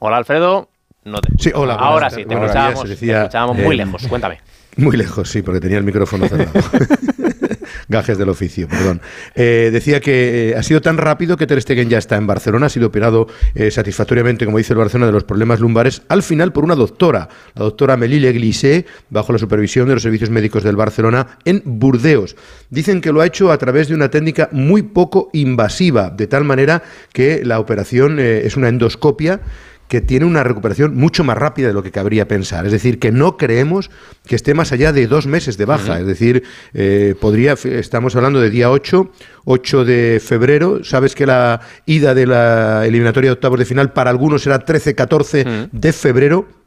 Hola, 0.00 0.18
Alfredo. 0.18 0.68
No 1.04 1.20
te... 1.22 1.30
Sí, 1.38 1.50
hola. 1.54 1.74
Ahora 1.74 2.10
sí, 2.10 2.26
te 2.26 2.34
escuchábamos, 2.34 3.56
muy 3.56 3.76
lejos. 3.76 4.06
Cuéntame. 4.08 4.40
Muy 4.76 4.96
lejos, 4.96 5.30
sí, 5.30 5.42
porque 5.42 5.60
tenía 5.60 5.78
el 5.78 5.84
micrófono 5.84 6.28
cerrado. 6.28 6.52
Gajes 7.88 8.18
del 8.18 8.28
oficio, 8.28 8.68
perdón. 8.68 9.00
Eh, 9.34 9.70
decía 9.72 10.00
que 10.00 10.50
eh, 10.50 10.56
ha 10.56 10.62
sido 10.62 10.80
tan 10.80 10.98
rápido 10.98 11.36
que 11.36 11.46
Ter 11.46 11.62
Stegen 11.62 11.88
ya 11.88 11.98
está 11.98 12.16
en 12.16 12.26
Barcelona, 12.26 12.66
ha 12.66 12.68
sido 12.68 12.88
operado 12.88 13.28
eh, 13.54 13.70
satisfactoriamente, 13.70 14.44
como 14.44 14.58
dice 14.58 14.72
el 14.72 14.78
Barcelona, 14.78 15.06
de 15.06 15.12
los 15.12 15.24
problemas 15.24 15.60
lumbares, 15.60 16.02
al 16.08 16.22
final 16.22 16.52
por 16.52 16.64
una 16.64 16.74
doctora, 16.74 17.28
la 17.54 17.64
doctora 17.64 17.96
Melille 17.96 18.32
Glissé, 18.32 18.86
bajo 19.08 19.32
la 19.32 19.38
supervisión 19.38 19.88
de 19.88 19.94
los 19.94 20.02
servicios 20.02 20.30
médicos 20.30 20.64
del 20.64 20.76
Barcelona, 20.76 21.38
en 21.44 21.62
Burdeos. 21.64 22.36
Dicen 22.70 23.00
que 23.00 23.12
lo 23.12 23.20
ha 23.20 23.26
hecho 23.26 23.52
a 23.52 23.58
través 23.58 23.88
de 23.88 23.94
una 23.94 24.10
técnica 24.10 24.48
muy 24.52 24.82
poco 24.82 25.30
invasiva, 25.32 26.10
de 26.10 26.26
tal 26.26 26.44
manera 26.44 26.82
que 27.12 27.44
la 27.44 27.60
operación 27.60 28.18
es 28.18 28.56
una 28.56 28.68
endoscopia 28.68 29.40
que 29.88 30.00
tiene 30.00 30.26
una 30.26 30.42
recuperación 30.42 30.96
mucho 30.96 31.24
más 31.24 31.36
rápida 31.38 31.68
de 31.68 31.74
lo 31.74 31.82
que 31.82 31.90
cabría 31.90 32.28
pensar. 32.28 32.66
Es 32.66 32.72
decir, 32.72 32.98
que 32.98 33.12
no 33.12 33.36
creemos 33.36 33.90
que 34.26 34.36
esté 34.36 34.54
más 34.54 34.72
allá 34.72 34.92
de 34.92 35.06
dos 35.06 35.26
meses 35.26 35.56
de 35.56 35.64
baja. 35.64 36.00
Es 36.00 36.06
decir, 36.06 36.42
eh, 36.74 37.14
podría, 37.20 37.54
estamos 37.64 38.16
hablando 38.16 38.40
de 38.40 38.50
día 38.50 38.70
8, 38.70 39.10
8 39.44 39.84
de 39.84 40.20
febrero. 40.24 40.84
Sabes 40.84 41.14
que 41.14 41.26
la 41.26 41.60
ida 41.86 42.14
de 42.14 42.26
la 42.26 42.86
eliminatoria 42.86 43.30
de 43.30 43.34
octavos 43.34 43.58
de 43.58 43.64
final 43.64 43.92
para 43.92 44.10
algunos 44.10 44.42
será 44.42 44.64
13-14 44.64 45.70
de 45.70 45.92
febrero 45.92 46.65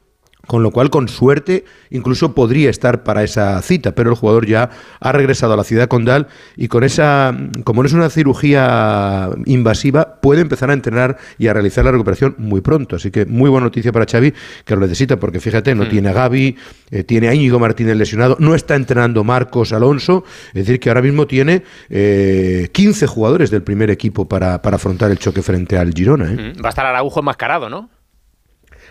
con 0.49 0.63
lo 0.63 0.71
cual 0.71 0.89
con 0.89 1.07
suerte 1.07 1.63
incluso 1.91 2.33
podría 2.33 2.71
estar 2.71 3.03
para 3.03 3.23
esa 3.23 3.61
cita, 3.61 3.93
pero 3.93 4.09
el 4.09 4.15
jugador 4.15 4.47
ya 4.47 4.71
ha 4.99 5.11
regresado 5.11 5.53
a 5.53 5.55
la 5.55 5.63
ciudad 5.63 5.87
condal 5.87 6.25
y 6.57 6.69
con 6.69 6.83
esa, 6.83 7.37
como 7.63 7.83
no 7.83 7.87
es 7.87 7.93
una 7.93 8.09
cirugía 8.09 9.29
invasiva, 9.45 10.15
puede 10.19 10.41
empezar 10.41 10.71
a 10.71 10.73
entrenar 10.73 11.17
y 11.37 11.49
a 11.49 11.53
realizar 11.53 11.85
la 11.85 11.91
recuperación 11.91 12.33
muy 12.39 12.61
pronto. 12.61 12.95
Así 12.95 13.11
que 13.11 13.27
muy 13.27 13.51
buena 13.51 13.65
noticia 13.65 13.91
para 13.91 14.07
Xavi, 14.07 14.33
que 14.65 14.73
lo 14.73 14.81
necesita, 14.81 15.19
porque 15.19 15.39
fíjate, 15.39 15.75
no 15.75 15.83
hmm. 15.83 15.89
tiene 15.89 16.09
a 16.09 16.13
Gaby, 16.13 16.57
eh, 16.89 17.03
tiene 17.03 17.27
a 17.27 17.35
Íñigo 17.35 17.59
Martínez 17.59 17.95
lesionado, 17.95 18.35
no 18.39 18.55
está 18.55 18.73
entrenando 18.73 19.23
Marcos 19.23 19.71
Alonso, 19.71 20.23
es 20.47 20.65
decir, 20.65 20.79
que 20.79 20.89
ahora 20.89 21.03
mismo 21.03 21.27
tiene 21.27 21.61
15 21.89 21.91
eh, 21.91 23.07
jugadores 23.07 23.51
del 23.51 23.61
primer 23.61 23.91
equipo 23.91 24.27
para, 24.27 24.55
afrontar 24.55 25.11
el 25.11 25.19
choque 25.19 25.43
frente 25.43 25.77
al 25.77 25.93
Girona. 25.93 26.25
¿eh? 26.25 26.53
Hmm. 26.55 26.63
Va 26.63 26.69
a 26.69 26.71
estar 26.71 26.87
Araujo 26.87 27.19
enmascarado, 27.19 27.69
¿no? 27.69 27.98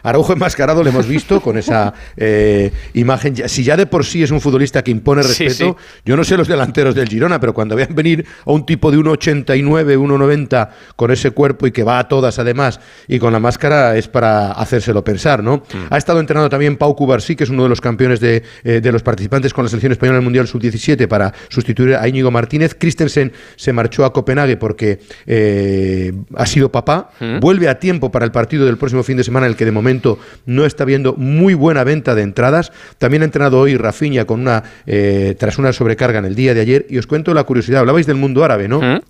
Araujo 0.02 0.33
enmascarado 0.33 0.83
lo 0.83 0.90
hemos 0.90 1.07
visto 1.07 1.40
con 1.40 1.59
esa 1.59 1.93
eh, 2.17 2.73
imagen. 2.95 3.49
Si 3.49 3.64
ya 3.64 3.76
de 3.76 3.87
por 3.87 4.05
sí 4.05 4.23
es 4.23 4.31
un 4.31 4.40
futbolista 4.40 4.83
que 4.83 4.90
impone 4.90 5.23
respeto, 5.23 5.76
yo 6.05 6.17
no 6.17 6.25
sé 6.25 6.37
los 6.37 6.49
delanteros 6.49 6.95
del 6.95 7.09
Girona, 7.09 7.40
pero 7.40 7.55
cuando 7.55 7.76
vean 7.76 7.95
venir 7.95 8.26
a 8.45 8.52
un 8.52 8.64
tipo 8.67 8.90
de 8.90 8.99
1,89, 8.99 9.99
1,90 9.99 10.69
con 10.97 11.11
ese 11.11 11.31
cuerpo 11.31 11.67
y 11.67 11.73
que 11.73 11.83
va 11.83 11.99
a 11.99 12.09
todas 12.09 12.38
además 12.38 12.81
y 13.07 13.19
con 13.19 13.33
la 13.33 13.40
máscara 13.40 13.97
es 13.97 14.09
para 14.09 14.52
hacérselo 14.52 15.05
pensar, 15.05 15.43
¿no? 15.43 15.59
Mm. 15.59 15.87
Ha 15.90 15.99
estado 15.99 16.21
entrenando 16.21 16.49
también 16.49 16.76
Pau 16.76 16.95
Cubarsí, 16.95 17.37
que 17.37 17.45
es 17.45 17.50
uno 17.50 17.62
de 17.64 17.69
los 17.69 17.81
campeones 17.81 18.21
de, 18.21 18.43
eh, 18.64 18.81
de 18.81 18.93
los 18.93 19.02
participantes 19.02 19.52
con 19.52 19.64
la 19.64 19.69
selección 19.69 19.93
española 19.93 20.17
en 20.17 20.23
el 20.23 20.25
Mundial 20.25 20.47
Sub-17 20.47 21.07
para 21.09 21.33
sustituir 21.49 21.97
a 21.97 22.07
Íñigo 22.09 22.31
Martínez. 22.31 22.76
Christensen 22.78 23.33
se 23.57 23.73
marchó 23.73 24.05
a 24.05 24.12
Copenhague 24.12 24.57
porque 24.57 25.00
eh, 25.26 26.12
ha 26.37 26.47
sido 26.47 26.71
papá. 26.71 27.11
Mm. 27.21 27.40
Vuelve 27.40 27.69
a 27.69 27.78
tiempo 27.78 28.11
para 28.11 28.25
el 28.25 28.33
partido 28.33 28.67
del 28.67 28.76
próximo 28.76 29.02
fin 29.02 29.17
de 29.17 29.25
semana, 29.25 29.47
el 29.47 29.57
que 29.57 29.64
de 29.64 29.73
momento 29.73 29.88
no 30.47 30.64
está 30.64 30.85
viendo 30.85 31.14
muy 31.14 31.54
buena 31.54 31.85
venta 31.85 32.14
de 32.14 32.23
entradas. 32.23 32.73
También 32.99 33.23
ha 33.23 33.25
entrenado 33.25 33.59
hoy 33.61 33.76
Rafinha 33.76 34.25
con 34.25 34.40
una, 34.40 34.62
eh, 34.87 35.35
tras 35.38 35.59
una 35.59 35.73
sobrecarga 35.73 36.18
en 36.18 36.25
el 36.25 36.35
día 36.35 36.54
de 36.54 36.61
ayer. 36.61 36.87
Y 36.88 36.99
os 36.99 37.07
cuento 37.07 37.35
la 37.35 37.45
curiosidad. 37.45 37.80
Hablabais 37.80 38.07
del 38.07 38.16
mundo 38.16 38.45
árabe, 38.45 38.68
¿no? 38.68 38.80
¿Mm? 38.80 39.00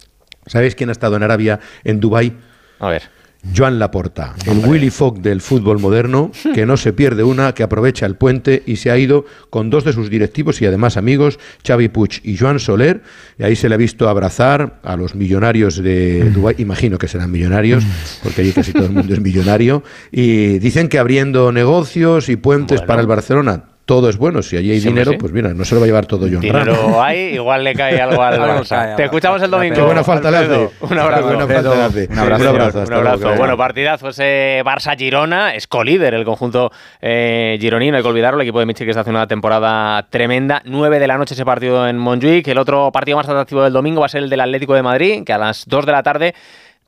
¿Sabéis 0.47 0.75
quién 0.75 0.88
ha 0.88 0.92
estado 0.92 1.16
en 1.16 1.23
Arabia, 1.23 1.61
en 1.85 2.00
Dubái? 2.00 2.32
A 2.78 2.88
ver. 2.88 3.17
Joan 3.57 3.78
Laporta, 3.78 4.35
el 4.47 4.59
Willy 4.59 4.90
Fogg 4.90 5.21
del 5.21 5.40
fútbol 5.40 5.78
moderno, 5.78 6.33
que 6.54 6.66
no 6.66 6.76
se 6.76 6.92
pierde 6.92 7.23
una, 7.23 7.54
que 7.54 7.62
aprovecha 7.62 8.04
el 8.04 8.16
puente 8.16 8.62
y 8.66 8.76
se 8.76 8.90
ha 8.90 8.99
ido 8.99 9.25
con 9.49 9.71
dos 9.71 9.85
de 9.85 9.92
sus 9.92 10.11
directivos 10.11 10.61
y 10.61 10.66
además 10.66 10.97
amigos, 10.97 11.38
Xavi 11.66 11.88
Puig 11.88 12.21
y 12.25 12.37
Joan 12.37 12.59
Soler, 12.59 13.02
y 13.38 13.45
ahí 13.45 13.54
se 13.54 13.68
le 13.68 13.76
ha 13.76 13.78
visto 13.78 14.09
abrazar 14.09 14.80
a 14.83 14.97
los 14.97 15.14
millonarios 15.14 15.83
de 15.83 16.30
Dubái, 16.30 16.57
imagino 16.59 16.99
que 16.99 17.07
serán 17.07 17.30
millonarios, 17.30 17.85
porque 18.23 18.42
allí 18.42 18.52
casi 18.52 18.73
todo 18.73 18.87
el 18.87 18.92
mundo 18.92 19.14
es 19.14 19.21
millonario, 19.21 19.85
y 20.11 20.59
dicen 20.59 20.88
que 20.88 20.99
abriendo 20.99 21.52
negocios 21.52 22.28
y 22.28 22.37
puentes 22.37 22.83
para 22.83 23.00
el 23.00 23.07
Barcelona, 23.07 23.64
todo 23.88 24.11
es 24.11 24.18
bueno. 24.18 24.42
Si 24.42 24.54
allí 24.54 24.71
hay 24.71 24.80
dinero, 24.80 25.12
pues 25.18 25.33
mira, 25.33 25.54
no 25.54 25.64
se 25.64 25.75
lo 25.75 25.80
va 25.80 25.87
a 25.87 25.88
llevar 25.88 26.04
todo 26.04 26.26
John 26.30 26.40
Dinero 26.40 27.02
hay, 27.02 27.35
igual 27.35 27.64
le 27.64 27.75
cae 27.75 27.99
algo 27.99 28.23
al 28.23 28.38
Barça. 28.38 28.95
Te 28.95 29.04
escuchamos 29.04 29.40
el 29.40 29.50
domingo. 29.50 29.75
Qué 29.75 29.80
buena 29.80 30.04
falta 30.04 30.30
le 30.30 30.37
hace. 30.37 30.71
Un 30.80 30.99
abrazo. 30.99 31.26
Buena 31.26 31.47
falta 31.47 31.75
le 31.75 31.83
hace. 31.83 32.09
Un 32.11 32.18
abrazo. 32.18 32.42
Un 32.42 32.49
abrazo. 32.49 32.83
Un 32.83 32.92
abrazo. 32.92 33.35
Bueno, 33.37 33.57
partidazo 33.57 34.11
ese 34.11 34.62
Barça-Girona. 34.62 35.54
Es 35.54 35.66
colíder 35.66 36.12
el 36.12 36.26
conjunto 36.26 36.71
eh, 37.00 37.57
gironino. 37.59 37.97
Hay 37.97 38.02
que 38.02 38.09
olvidarlo. 38.11 38.42
El 38.42 38.47
equipo 38.47 38.61
de 38.61 38.66
Michi 38.66 38.85
que 38.85 38.90
está 38.90 39.00
haciendo 39.00 39.21
una 39.21 39.26
temporada 39.26 40.07
tremenda. 40.11 40.61
9 40.66 40.99
de 40.99 41.07
la 41.07 41.16
noche 41.16 41.33
ese 41.33 41.47
partido 41.47 41.88
en 41.88 41.97
Montjuic. 41.97 42.47
El 42.47 42.59
otro 42.59 42.92
partido 42.92 43.16
más 43.16 43.26
atractivo 43.26 43.62
del 43.62 43.73
domingo 43.73 44.00
va 44.00 44.07
a 44.07 44.11
ser 44.11 44.23
el 44.23 44.28
del 44.28 44.42
Atlético 44.42 44.75
de 44.75 44.83
Madrid, 44.83 45.25
que 45.25 45.33
a 45.33 45.38
las 45.38 45.64
2 45.66 45.87
de 45.87 45.92
la 45.92 46.02
tarde 46.02 46.35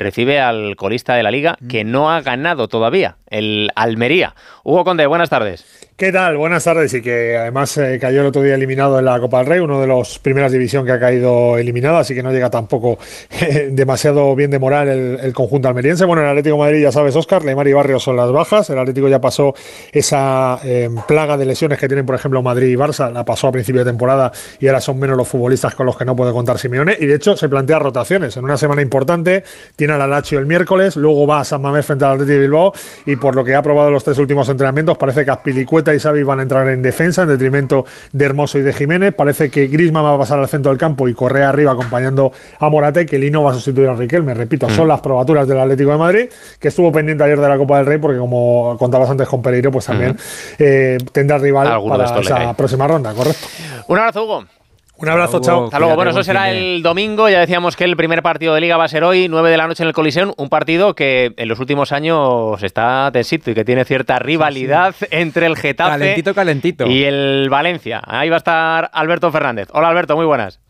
recibe 0.00 0.40
al 0.40 0.76
colista 0.76 1.14
de 1.14 1.22
la 1.22 1.30
liga 1.30 1.56
que 1.68 1.84
no 1.84 2.10
ha 2.10 2.20
ganado 2.22 2.68
todavía, 2.68 3.16
el 3.30 3.70
Almería. 3.74 4.34
Hugo 4.64 4.84
Conde, 4.84 5.06
buenas 5.06 5.30
tardes. 5.30 5.64
¿Qué 6.00 6.12
tal? 6.12 6.38
Buenas 6.38 6.64
tardes 6.64 6.94
y 6.94 7.02
que 7.02 7.36
además 7.36 7.76
eh, 7.76 7.98
cayó 8.00 8.22
el 8.22 8.28
otro 8.28 8.40
día 8.40 8.54
eliminado 8.54 8.98
en 8.98 9.04
la 9.04 9.20
Copa 9.20 9.36
del 9.36 9.46
Rey, 9.48 9.60
uno 9.60 9.82
de 9.82 9.86
los 9.86 10.18
primeras 10.18 10.50
división 10.50 10.86
que 10.86 10.92
ha 10.92 10.98
caído 10.98 11.58
eliminado, 11.58 11.98
así 11.98 12.14
que 12.14 12.22
no 12.22 12.32
llega 12.32 12.48
tampoco 12.48 12.98
eh, 13.30 13.68
demasiado 13.70 14.34
bien 14.34 14.50
de 14.50 14.58
moral 14.58 14.88
el, 14.88 15.32
conjunto 15.34 15.68
almeriense. 15.68 16.06
Bueno, 16.06 16.22
el 16.22 16.28
Atlético 16.28 16.56
Madrid 16.56 16.80
ya 16.80 16.90
sabes, 16.90 17.14
Oscar, 17.16 17.44
Neymar 17.44 17.68
y 17.68 17.74
Barrios 17.74 18.02
son 18.02 18.16
las 18.16 18.32
bajas, 18.32 18.70
el 18.70 18.78
Atlético 18.78 19.08
ya 19.08 19.20
pasó 19.20 19.54
esa 19.92 20.58
em, 20.64 20.96
plaga 21.06 21.36
de 21.36 21.44
lesiones 21.44 21.78
que 21.78 21.86
tienen, 21.86 22.06
por 22.06 22.14
ejemplo, 22.14 22.40
Madrid 22.40 22.68
y 22.68 22.76
Barça, 22.76 23.12
la 23.12 23.26
pasó 23.26 23.48
a 23.48 23.52
principio 23.52 23.84
de 23.84 23.90
temporada 23.90 24.32
y 24.58 24.68
ahora 24.68 24.80
son 24.80 24.98
menos 24.98 25.18
los 25.18 25.28
futbolistas 25.28 25.74
con 25.74 25.84
los 25.84 25.98
que 25.98 26.06
no 26.06 26.16
puede 26.16 26.32
contar 26.32 26.58
Simeone 26.58 26.96
y 26.98 27.04
de 27.04 27.16
hecho 27.16 27.36
se 27.36 27.50
plantea 27.50 27.78
rotaciones 27.78 28.34
en 28.38 28.44
una 28.44 28.56
semana 28.56 28.80
importante, 28.80 29.44
tiene 29.76 29.92
al 29.92 30.00
Alacho 30.00 30.38
el 30.38 30.46
miércoles, 30.46 30.96
luego 30.96 31.26
va 31.26 31.40
a 31.40 31.44
San 31.44 31.60
Mamés 31.60 31.84
frente 31.84 32.06
al 32.06 32.12
Atlético 32.12 32.32
de 32.32 32.40
Bilbao 32.40 32.72
y 33.04 33.16
por 33.20 33.36
lo 33.36 33.44
que 33.44 33.54
ha 33.54 33.62
probado 33.62 33.90
los 33.90 34.02
tres 34.02 34.18
últimos 34.18 34.48
entrenamientos 34.48 34.98
parece 34.98 35.24
que 35.24 35.30
Aspilicueta 35.30 35.94
y 35.94 36.00
Xavi 36.00 36.22
van 36.22 36.40
a 36.40 36.42
entrar 36.42 36.68
en 36.68 36.82
defensa 36.82 37.22
en 37.22 37.28
detrimento 37.28 37.84
de 38.12 38.24
Hermoso 38.24 38.58
y 38.58 38.62
de 38.62 38.72
Jiménez. 38.72 39.14
Parece 39.14 39.50
que 39.50 39.66
Grisma 39.68 40.02
va 40.02 40.14
a 40.14 40.18
pasar 40.18 40.38
al 40.38 40.48
centro 40.48 40.70
del 40.70 40.78
campo 40.78 41.08
y 41.08 41.14
Correa 41.14 41.50
arriba 41.50 41.72
acompañando 41.72 42.32
a 42.58 42.68
Morate, 42.68 43.06
que 43.06 43.18
Lino 43.18 43.42
va 43.42 43.50
a 43.50 43.54
sustituir 43.54 43.88
a 43.88 43.94
Riquelme. 43.94 44.34
Repito, 44.34 44.68
son 44.70 44.86
mm. 44.86 44.88
las 44.88 45.00
probaturas 45.00 45.46
del 45.46 45.58
Atlético 45.58 45.90
de 45.90 45.98
Madrid, 45.98 46.28
que 46.58 46.68
estuvo 46.68 46.90
pendiente 46.90 47.22
ayer 47.24 47.38
de 47.38 47.48
la 47.48 47.56
Copa 47.58 47.78
del 47.78 47.86
Rey, 47.86 47.98
porque 47.98 48.18
como 48.18 48.76
contabas 48.78 49.10
antes 49.10 49.28
con 49.28 49.42
Pereiro, 49.42 49.70
pues 49.70 49.86
también 49.86 50.12
mm. 50.12 50.16
eh, 50.58 50.98
tendrá 51.12 51.38
rival 51.38 51.82
para 51.88 52.20
esa 52.20 52.54
próxima 52.54 52.86
ronda, 52.86 53.12
correcto. 53.12 53.46
Un 53.88 53.98
abrazo, 53.98 54.24
Hugo. 54.24 54.59
Un 55.00 55.08
abrazo, 55.08 55.40
chao. 55.40 55.64
Hasta 55.64 55.78
luego. 55.78 55.94
Bueno, 55.94 56.10
eso 56.10 56.22
será 56.22 56.50
el 56.50 56.82
domingo. 56.82 57.28
Ya 57.28 57.40
decíamos 57.40 57.76
que 57.76 57.84
el 57.84 57.96
primer 57.96 58.22
partido 58.22 58.54
de 58.54 58.60
Liga 58.60 58.76
va 58.76 58.84
a 58.84 58.88
ser 58.88 59.02
hoy, 59.02 59.28
9 59.28 59.50
de 59.50 59.56
la 59.56 59.66
noche 59.66 59.82
en 59.82 59.88
el 59.88 59.94
Coliseum. 59.94 60.32
Un 60.36 60.48
partido 60.48 60.94
que 60.94 61.32
en 61.36 61.48
los 61.48 61.58
últimos 61.58 61.92
años 61.92 62.62
está 62.62 63.10
tensito 63.12 63.50
y 63.50 63.54
que 63.54 63.64
tiene 63.64 63.84
cierta 63.84 64.18
rivalidad 64.18 64.94
entre 65.10 65.46
el 65.46 65.56
Getafe 65.56 65.90
calentito, 65.90 66.34
calentito. 66.34 66.86
y 66.86 67.04
el 67.04 67.48
Valencia. 67.50 68.02
Ahí 68.04 68.28
va 68.28 68.36
a 68.36 68.38
estar 68.38 68.90
Alberto 68.92 69.30
Fernández. 69.32 69.68
Hola, 69.72 69.88
Alberto, 69.88 70.16
muy 70.16 70.26
buenas. 70.26 70.60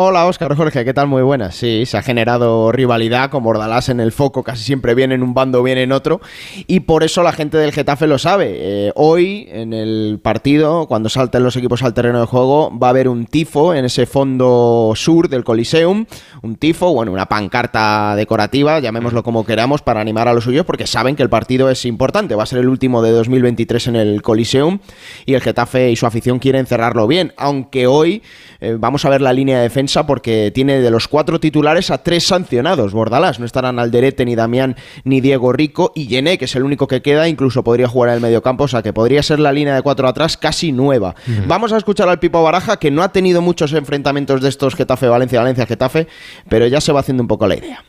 Hola 0.00 0.26
Oscar 0.26 0.54
Jorge, 0.54 0.84
¿qué 0.84 0.94
tal? 0.94 1.08
Muy 1.08 1.22
buenas. 1.22 1.56
Sí, 1.56 1.84
se 1.84 1.96
ha 1.96 2.02
generado 2.02 2.70
rivalidad 2.70 3.30
con 3.30 3.42
Bordalás 3.42 3.88
en 3.88 3.98
el 3.98 4.12
foco, 4.12 4.44
casi 4.44 4.62
siempre 4.62 4.94
viene 4.94 5.16
en 5.16 5.24
un 5.24 5.34
bando, 5.34 5.60
viene 5.60 5.82
en 5.82 5.90
otro, 5.90 6.20
y 6.68 6.78
por 6.78 7.02
eso 7.02 7.24
la 7.24 7.32
gente 7.32 7.56
del 7.56 7.72
Getafe 7.72 8.06
lo 8.06 8.16
sabe. 8.16 8.52
Eh, 8.60 8.92
hoy, 8.94 9.48
en 9.50 9.72
el 9.72 10.20
partido, 10.22 10.86
cuando 10.86 11.08
salten 11.08 11.42
los 11.42 11.56
equipos 11.56 11.82
al 11.82 11.94
terreno 11.94 12.20
de 12.20 12.26
juego, 12.26 12.70
va 12.78 12.86
a 12.86 12.90
haber 12.90 13.08
un 13.08 13.26
tifo 13.26 13.74
en 13.74 13.86
ese 13.86 14.06
fondo 14.06 14.92
sur 14.94 15.28
del 15.28 15.42
Coliseum, 15.42 16.06
un 16.42 16.56
tifo, 16.56 16.92
bueno, 16.92 17.12
una 17.12 17.26
pancarta 17.26 18.14
decorativa, 18.16 18.78
llamémoslo 18.80 19.22
como 19.22 19.44
queramos, 19.44 19.82
para 19.82 20.00
animar 20.00 20.28
a 20.28 20.34
los 20.34 20.44
suyos, 20.44 20.64
porque 20.64 20.86
saben 20.86 21.16
que 21.16 21.22
el 21.22 21.30
partido 21.30 21.70
es 21.70 21.84
importante, 21.84 22.34
va 22.34 22.42
a 22.42 22.46
ser 22.46 22.58
el 22.60 22.68
último 22.68 23.02
de 23.02 23.10
2023 23.10 23.88
en 23.88 23.96
el 23.96 24.22
Coliseum, 24.22 24.78
y 25.26 25.34
el 25.34 25.40
Getafe 25.40 25.90
y 25.90 25.96
su 25.96 26.06
afición 26.06 26.38
quieren 26.38 26.66
cerrarlo 26.66 27.06
bien, 27.06 27.32
aunque 27.36 27.86
hoy 27.86 28.22
eh, 28.60 28.76
vamos 28.78 29.04
a 29.04 29.08
ver 29.08 29.20
la 29.20 29.32
línea 29.32 29.58
de 29.58 29.62
defensa 29.64 30.06
porque 30.06 30.50
tiene 30.54 30.80
de 30.80 30.90
los 30.90 31.06
cuatro 31.08 31.38
titulares 31.38 31.90
a 31.90 32.02
tres 32.02 32.26
sancionados. 32.26 32.92
Bordalás, 32.92 33.38
no 33.38 33.46
estarán 33.46 33.78
Alderete, 33.78 34.24
ni 34.24 34.34
Damián, 34.34 34.76
ni 35.04 35.20
Diego 35.20 35.52
Rico. 35.52 35.92
Y 35.94 36.06
Yené, 36.06 36.38
que 36.38 36.46
es 36.46 36.56
el 36.56 36.64
único 36.64 36.88
que 36.88 37.02
queda, 37.02 37.28
incluso 37.28 37.62
podría 37.62 37.88
jugar 37.88 38.10
en 38.10 38.16
el 38.16 38.20
mediocampo, 38.20 38.64
o 38.64 38.68
sea 38.68 38.82
que 38.82 38.92
podría 38.92 39.22
ser 39.22 39.38
la 39.38 39.52
línea 39.52 39.74
de 39.74 39.82
cuatro 39.82 40.08
atrás 40.08 40.36
casi 40.36 40.72
nueva. 40.72 41.14
Vamos 41.46 41.72
a 41.72 41.76
escuchar 41.76 42.08
al 42.08 42.18
Pipo 42.18 42.42
Baraja, 42.42 42.78
que 42.78 42.90
no 42.90 43.02
ha 43.02 43.12
tenido 43.12 43.42
muchos 43.42 43.72
enfrentamientos 43.72 44.40
de 44.40 44.48
estos 44.48 44.74
Getafe-Valencia, 44.74 45.40
Valencia-Getafe, 45.40 46.08
pero 46.48 46.66
ya 46.66 46.80
se 46.80 46.92
va 46.92 47.00
haciendo 47.00 47.22
un 47.22 47.28
poco 47.28 47.46
la 47.46 47.56
idea. 47.56 47.84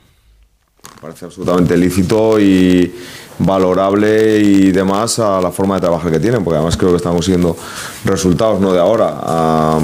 Parece 1.01 1.25
absolutamente 1.25 1.77
lícito 1.77 2.39
y 2.39 2.93
valorable 3.39 4.39
y 4.39 4.71
demás 4.71 5.17
a 5.19 5.39
la 5.39 5.51
forma 5.51 5.75
de 5.75 5.81
trabajar 5.81 6.11
que 6.11 6.19
tienen, 6.19 6.43
porque 6.43 6.57
además 6.57 6.75
creo 6.75 6.91
que 6.91 6.97
estamos 6.97 7.17
consiguiendo 7.17 7.55
resultados, 8.05 8.59
no 8.59 8.73
de 8.73 8.79
ahora. 8.79 9.79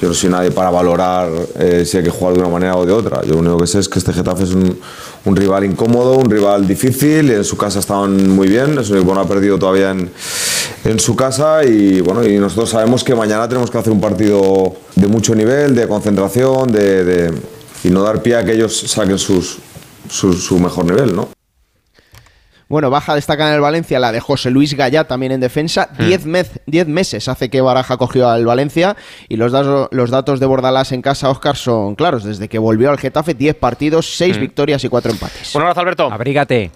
Yo 0.00 0.08
no 0.08 0.14
soy 0.14 0.28
nadie 0.28 0.50
para 0.50 0.68
valorar 0.68 1.30
eh, 1.58 1.84
si 1.86 1.96
hay 1.96 2.04
que 2.04 2.10
jugar 2.10 2.34
de 2.34 2.40
una 2.40 2.50
manera 2.50 2.76
o 2.76 2.84
de 2.84 2.92
otra. 2.92 3.22
Yo 3.22 3.32
lo 3.32 3.38
único 3.38 3.56
que 3.56 3.66
sé 3.66 3.78
es 3.78 3.88
que 3.88 3.98
este 3.98 4.12
Getafe 4.12 4.44
es 4.44 4.50
un, 4.52 4.76
rival 5.24 5.64
incómodo, 5.64 6.18
un 6.18 6.30
rival 6.30 6.68
difícil. 6.68 7.30
En 7.30 7.44
su 7.44 7.56
casa 7.56 7.78
estaban 7.78 8.28
muy 8.28 8.46
bien. 8.46 8.78
Es 8.78 8.90
un 8.90 8.98
equipo 8.98 9.14
no 9.14 9.22
ha 9.22 9.26
perdido 9.26 9.58
todavía 9.58 9.92
en, 9.92 10.10
en, 10.84 11.00
su 11.00 11.16
casa. 11.16 11.64
Y 11.64 12.02
bueno, 12.02 12.26
y 12.28 12.36
nosotros 12.36 12.68
sabemos 12.68 13.02
que 13.02 13.14
mañana 13.14 13.48
tenemos 13.48 13.70
que 13.70 13.78
hacer 13.78 13.90
un 13.90 14.00
partido 14.00 14.74
de 14.96 15.06
mucho 15.06 15.34
nivel, 15.34 15.74
de 15.74 15.88
concentración, 15.88 16.70
de, 16.70 17.32
y 17.84 17.90
no 17.90 18.02
dar 18.02 18.22
pie 18.22 18.36
a 18.36 18.44
que 18.44 18.52
ellos 18.52 18.78
saquen 18.78 19.18
sus, 19.18 19.58
su, 20.08 20.32
su 20.32 20.58
mejor 20.58 20.84
nivel, 20.84 21.14
¿no? 21.14 21.28
Bueno, 22.68 22.90
baja 22.90 23.14
destaca 23.14 23.46
en 23.48 23.54
el 23.54 23.60
Valencia 23.60 24.00
la 24.00 24.10
de 24.10 24.18
José 24.18 24.50
Luis 24.50 24.74
Gallá 24.74 25.04
también 25.04 25.30
en 25.30 25.40
defensa. 25.40 25.88
Hmm. 25.96 26.06
Diez, 26.66 26.86
meses 26.88 27.28
hace 27.28 27.48
que 27.48 27.60
Baraja 27.60 27.96
cogió 27.96 28.28
al 28.28 28.44
Valencia 28.44 28.96
y 29.28 29.36
los, 29.36 29.52
los 29.92 30.10
datos 30.10 30.40
de 30.40 30.46
Bordalás 30.46 30.90
en 30.90 31.00
casa, 31.00 31.30
Oscar, 31.30 31.56
son 31.56 31.94
claros. 31.94 32.24
Desde 32.24 32.48
que 32.48 32.58
volvió 32.58 32.90
al 32.90 32.98
Getafe, 32.98 33.34
10 33.34 33.54
partidos, 33.56 34.16
6 34.16 34.36
hmm. 34.36 34.40
victorias 34.40 34.84
y 34.84 34.88
4 34.88 35.12
empates. 35.12 35.54
Un 35.54 35.62
abrazo, 35.62 35.80
Alberto. 35.80 36.12
Abrígate. 36.12 36.72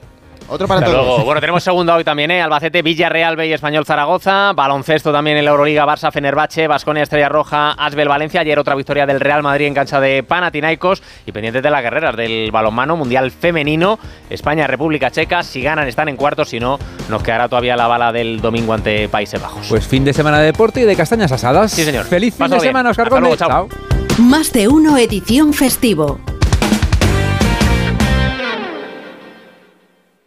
Otro 0.50 0.66
para 0.66 0.80
Hasta 0.80 0.90
todos. 0.92 1.07
luego. 1.07 1.25
Bueno, 1.25 1.40
tenemos 1.40 1.62
segunda 1.62 1.95
hoy 1.95 2.02
también, 2.02 2.30
¿eh? 2.33 2.42
Albacete, 2.42 2.83
Villarreal, 2.83 3.37
B 3.37 3.47
y 3.47 3.52
Español 3.52 3.87
Zaragoza. 3.87 4.52
Baloncesto 4.52 5.12
también 5.12 5.37
en 5.37 5.45
la 5.45 5.52
Euroliga, 5.52 5.87
Barça, 5.87 6.11
Fenerbahce, 6.11 6.66
Basconia, 6.66 7.04
Estrella 7.04 7.28
Roja, 7.28 7.73
Asbel, 7.73 8.09
Valencia. 8.09 8.40
Ayer 8.40 8.59
otra 8.59 8.75
victoria 8.75 9.07
del 9.07 9.21
Real 9.21 9.42
Madrid 9.45 9.66
en 9.66 9.75
cancha 9.75 10.00
de 10.00 10.23
Panathinaikos. 10.25 11.02
Y 11.25 11.33
pendientes 11.33 11.62
de 11.62 11.71
las 11.71 11.83
guerreras 11.83 12.16
del 12.16 12.50
balonmano 12.50 12.97
mundial 12.97 13.30
femenino. 13.30 13.99
España, 14.28 14.66
República 14.66 15.11
Checa. 15.11 15.42
Si 15.45 15.62
ganan, 15.62 15.87
están 15.87 16.09
en 16.09 16.16
cuartos. 16.16 16.49
Si 16.49 16.59
no, 16.59 16.78
nos 17.09 17.23
quedará 17.23 17.49
todavía 17.49 17.76
la 17.76 17.87
bala 17.87 18.11
del 18.12 18.40
domingo 18.40 18.73
ante 18.73 19.09
Países 19.09 19.40
Bajos. 19.40 19.66
Pues 19.69 19.87
fin 19.87 20.04
de 20.04 20.12
semana 20.12 20.40
de 20.40 20.47
deporte 20.47 20.80
y 20.80 20.85
de 20.85 20.97
castañas 20.97 21.30
asadas. 21.30 21.71
Sí, 21.71 21.85
señor. 21.85 22.07
Feliz 22.07 22.35
fin 22.35 22.47
de 22.47 22.57
bien. 22.57 22.61
semana, 22.62 22.90
Oscar 22.90 23.07
Hasta 23.07 23.21
luego, 23.21 23.37
chao. 23.37 23.69
Más 24.19 24.52
de 24.52 24.66
uno 24.69 24.99
edición 24.99 25.52
festivo. 25.52 26.19